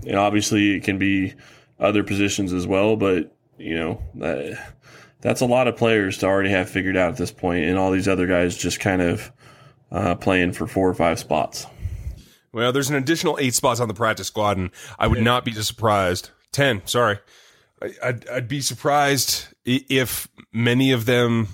And 0.06 0.16
obviously, 0.16 0.76
it 0.76 0.84
can 0.84 0.98
be 0.98 1.34
other 1.80 2.04
positions 2.04 2.54
as 2.54 2.66
well, 2.68 2.96
but 2.96 3.36
you 3.58 3.76
know 3.76 4.02
that, 4.16 4.74
that's 5.22 5.42
a 5.42 5.46
lot 5.46 5.68
of 5.68 5.78
players 5.78 6.18
to 6.20 6.26
already 6.26 6.50
have 6.50 6.70
figured 6.70 6.98
out 6.98 7.12
at 7.12 7.18
this 7.18 7.32
point, 7.32 7.66
and 7.66 7.78
all 7.78 7.92
these 7.92 8.08
other 8.08 8.28
guys 8.28 8.56
just 8.56 8.80
kind 8.80 9.02
of 9.02 9.32
uh, 9.92 10.16
playing 10.16 10.54
for 10.54 10.68
four 10.68 10.90
or 10.90 10.94
five 10.94 11.20
spots. 11.20 11.66
Well, 12.52 12.72
there's 12.72 12.90
an 12.90 12.96
additional 12.96 13.38
eight 13.40 13.54
spots 13.54 13.80
on 13.80 13.88
the 13.88 13.94
practice 13.94 14.28
squad, 14.28 14.58
and 14.58 14.70
I 14.98 15.08
would 15.08 15.24
not 15.24 15.44
be 15.44 15.52
surprised. 15.52 16.30
Ten, 16.52 16.82
sorry, 16.86 17.20
I'd, 18.02 18.28
I'd 18.30 18.48
be 18.48 18.62
surprised 18.62 19.48
if 19.66 20.28
many 20.54 20.92
of 20.92 21.06
them 21.06 21.50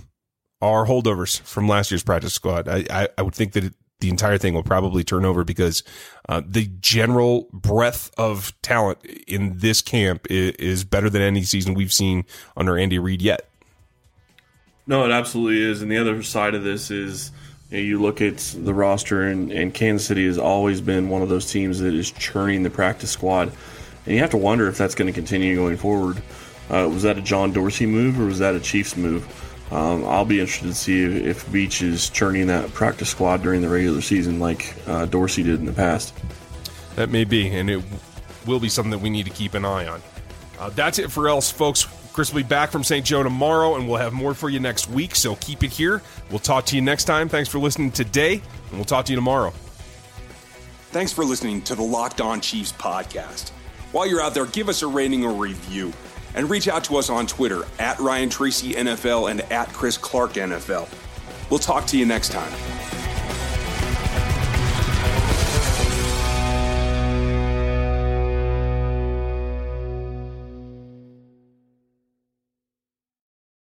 are 0.62 0.86
holdovers 0.86 1.42
from 1.42 1.68
last 1.68 1.90
year's 1.90 2.04
practice 2.04 2.34
squad. 2.34 2.68
I, 2.68 2.86
I, 2.90 3.08
I 3.18 3.22
would 3.24 3.34
think 3.34 3.54
that 3.54 3.64
it, 3.64 3.74
the 4.02 4.10
entire 4.10 4.38
thing 4.38 4.54
will 4.54 4.64
probably 4.64 5.04
turn 5.04 5.24
over 5.26 5.44
because 5.44 5.84
uh, 6.28 6.42
the 6.46 6.70
general 6.82 7.48
breadth 7.54 8.12
of 8.18 8.54
talent 8.62 9.04
in 9.28 9.58
this 9.58 9.82
camp 9.82 10.28
is, 10.30 10.52
is, 10.56 10.84
better 10.84 11.10
than 11.10 11.22
any 11.22 11.44
season 11.44 11.74
we've 11.74 11.94
seen 11.94 12.26
under 12.58 12.78
Andy 12.78 13.00
Reid 13.00 13.22
yet. 13.22 13.48
No, 14.86 15.06
it 15.06 15.12
absolutely 15.12 15.62
is. 15.62 15.82
And 15.82 15.92
the 15.92 15.98
other 15.98 16.22
side 16.24 16.54
of 16.56 16.64
this 16.64 16.92
is 16.92 17.32
you, 17.70 17.78
know, 17.78 17.84
you 17.84 18.02
look 18.02 18.22
at 18.22 18.38
the 18.58 18.74
roster, 18.74 19.24
and, 19.24 19.52
and 19.52 19.74
Kansas 19.74 20.08
City 20.08 20.26
has 20.26 20.38
always 20.38 20.82
been 20.82 21.10
one 21.10 21.22
of 21.22 21.30
those 21.30 21.50
teams 21.50 21.80
that 21.80 21.94
is 21.94 22.12
churning 22.12 22.64
the 22.64 22.70
practice 22.70 23.12
squad. 23.12 23.54
And 24.06 24.16
you 24.16 24.20
have 24.20 24.32
to 24.32 24.38
wonder 24.38 24.68
if 24.68 24.78
that's 24.78 24.96
going 24.96 25.08
to 25.08 25.14
continue 25.14 25.56
going 25.56 25.78
forward. 25.78 26.22
Uh, 26.70 26.90
was 26.92 27.04
that 27.04 27.18
a 27.18 27.22
John 27.22 27.52
Dorsey 27.52 27.86
move 27.86 28.20
or 28.20 28.26
was 28.26 28.40
that 28.40 28.56
a 28.56 28.60
Chiefs 28.60 28.98
move? 28.98 29.51
Um, 29.72 30.06
I'll 30.06 30.26
be 30.26 30.42
interested 30.42 30.68
to 30.68 30.74
see 30.74 31.04
if, 31.04 31.26
if, 31.26 31.46
Veach 31.46 31.82
is 31.82 32.10
churning 32.10 32.48
that 32.48 32.74
practice 32.74 33.10
squad 33.10 33.42
during 33.42 33.62
the 33.62 33.70
regular 33.70 34.02
season 34.02 34.40
like 34.40 34.76
uh, 34.86 35.06
Dorsey 35.06 35.44
did 35.44 35.60
in 35.60 35.66
the 35.66 35.72
past. 35.72 36.14
That 36.96 37.10
may 37.10 37.24
be, 37.24 37.48
and 37.48 37.70
it 37.70 37.82
will 38.46 38.60
be 38.60 38.68
something 38.68 38.92
that 38.92 39.00
we 39.00 39.10
need 39.10 39.26
to 39.28 39.32
keep 39.32 39.54
an 39.54 39.64
eye 39.64 39.88
on. 39.88 40.02
Uh, 40.60 40.70
that's 40.72 41.00
it 41.00 41.10
for 41.10 41.30
else, 41.30 41.50
folks. 41.50 41.88
Chris 42.12 42.34
will 42.34 42.42
be 42.42 42.48
back 42.48 42.70
from 42.70 42.84
St. 42.84 43.06
Joe 43.06 43.24
tomorrow, 43.24 43.76
and 43.76 43.88
we'll 43.88 43.98
have 43.98 44.12
more 44.12 44.34
for 44.34 44.50
you 44.50 44.60
next 44.60 44.90
week. 44.90 45.16
So 45.16 45.36
keep 45.36 45.64
it 45.64 45.72
here. 45.72 46.02
We'll 46.30 46.40
talk 46.40 46.66
to 46.66 46.76
you 46.76 46.82
next 46.82 47.06
time. 47.06 47.30
Thanks 47.30 47.48
for 47.48 47.58
listening 47.58 47.92
today, 47.92 48.34
and 48.34 48.74
we'll 48.74 48.84
talk 48.84 49.06
to 49.06 49.14
you 49.14 49.16
tomorrow. 49.16 49.54
Thanks 50.92 51.14
for 51.14 51.24
listening 51.24 51.62
to 51.62 51.76
the 51.76 51.84
Locked 51.84 52.20
On 52.20 52.42
Chiefs 52.42 52.74
podcast. 52.74 53.52
While 53.94 54.08
you're 54.08 54.22
out 54.22 54.34
there, 54.34 54.46
give 54.46 54.68
us 54.68 54.82
a 54.82 54.88
rating 54.88 55.24
or 55.24 55.32
review 55.32 55.94
and 56.36 56.50
reach 56.50 56.68
out 56.68 56.84
to 56.86 56.98
us 56.98 57.10
on 57.10 57.28
Twitter 57.28 57.64
at 57.80 58.00
Ryan 58.00 58.30
Tracy 58.30 58.74
NFL 58.74 59.30
and 59.30 59.42
at 59.52 59.68
Chris 59.70 59.98
Clark 59.98 60.34
NFL. 60.34 60.90
We'll 61.50 61.60
talk 61.60 61.86
to 61.88 61.98
you 61.98 62.06
next 62.06 62.32
time. 62.32 62.71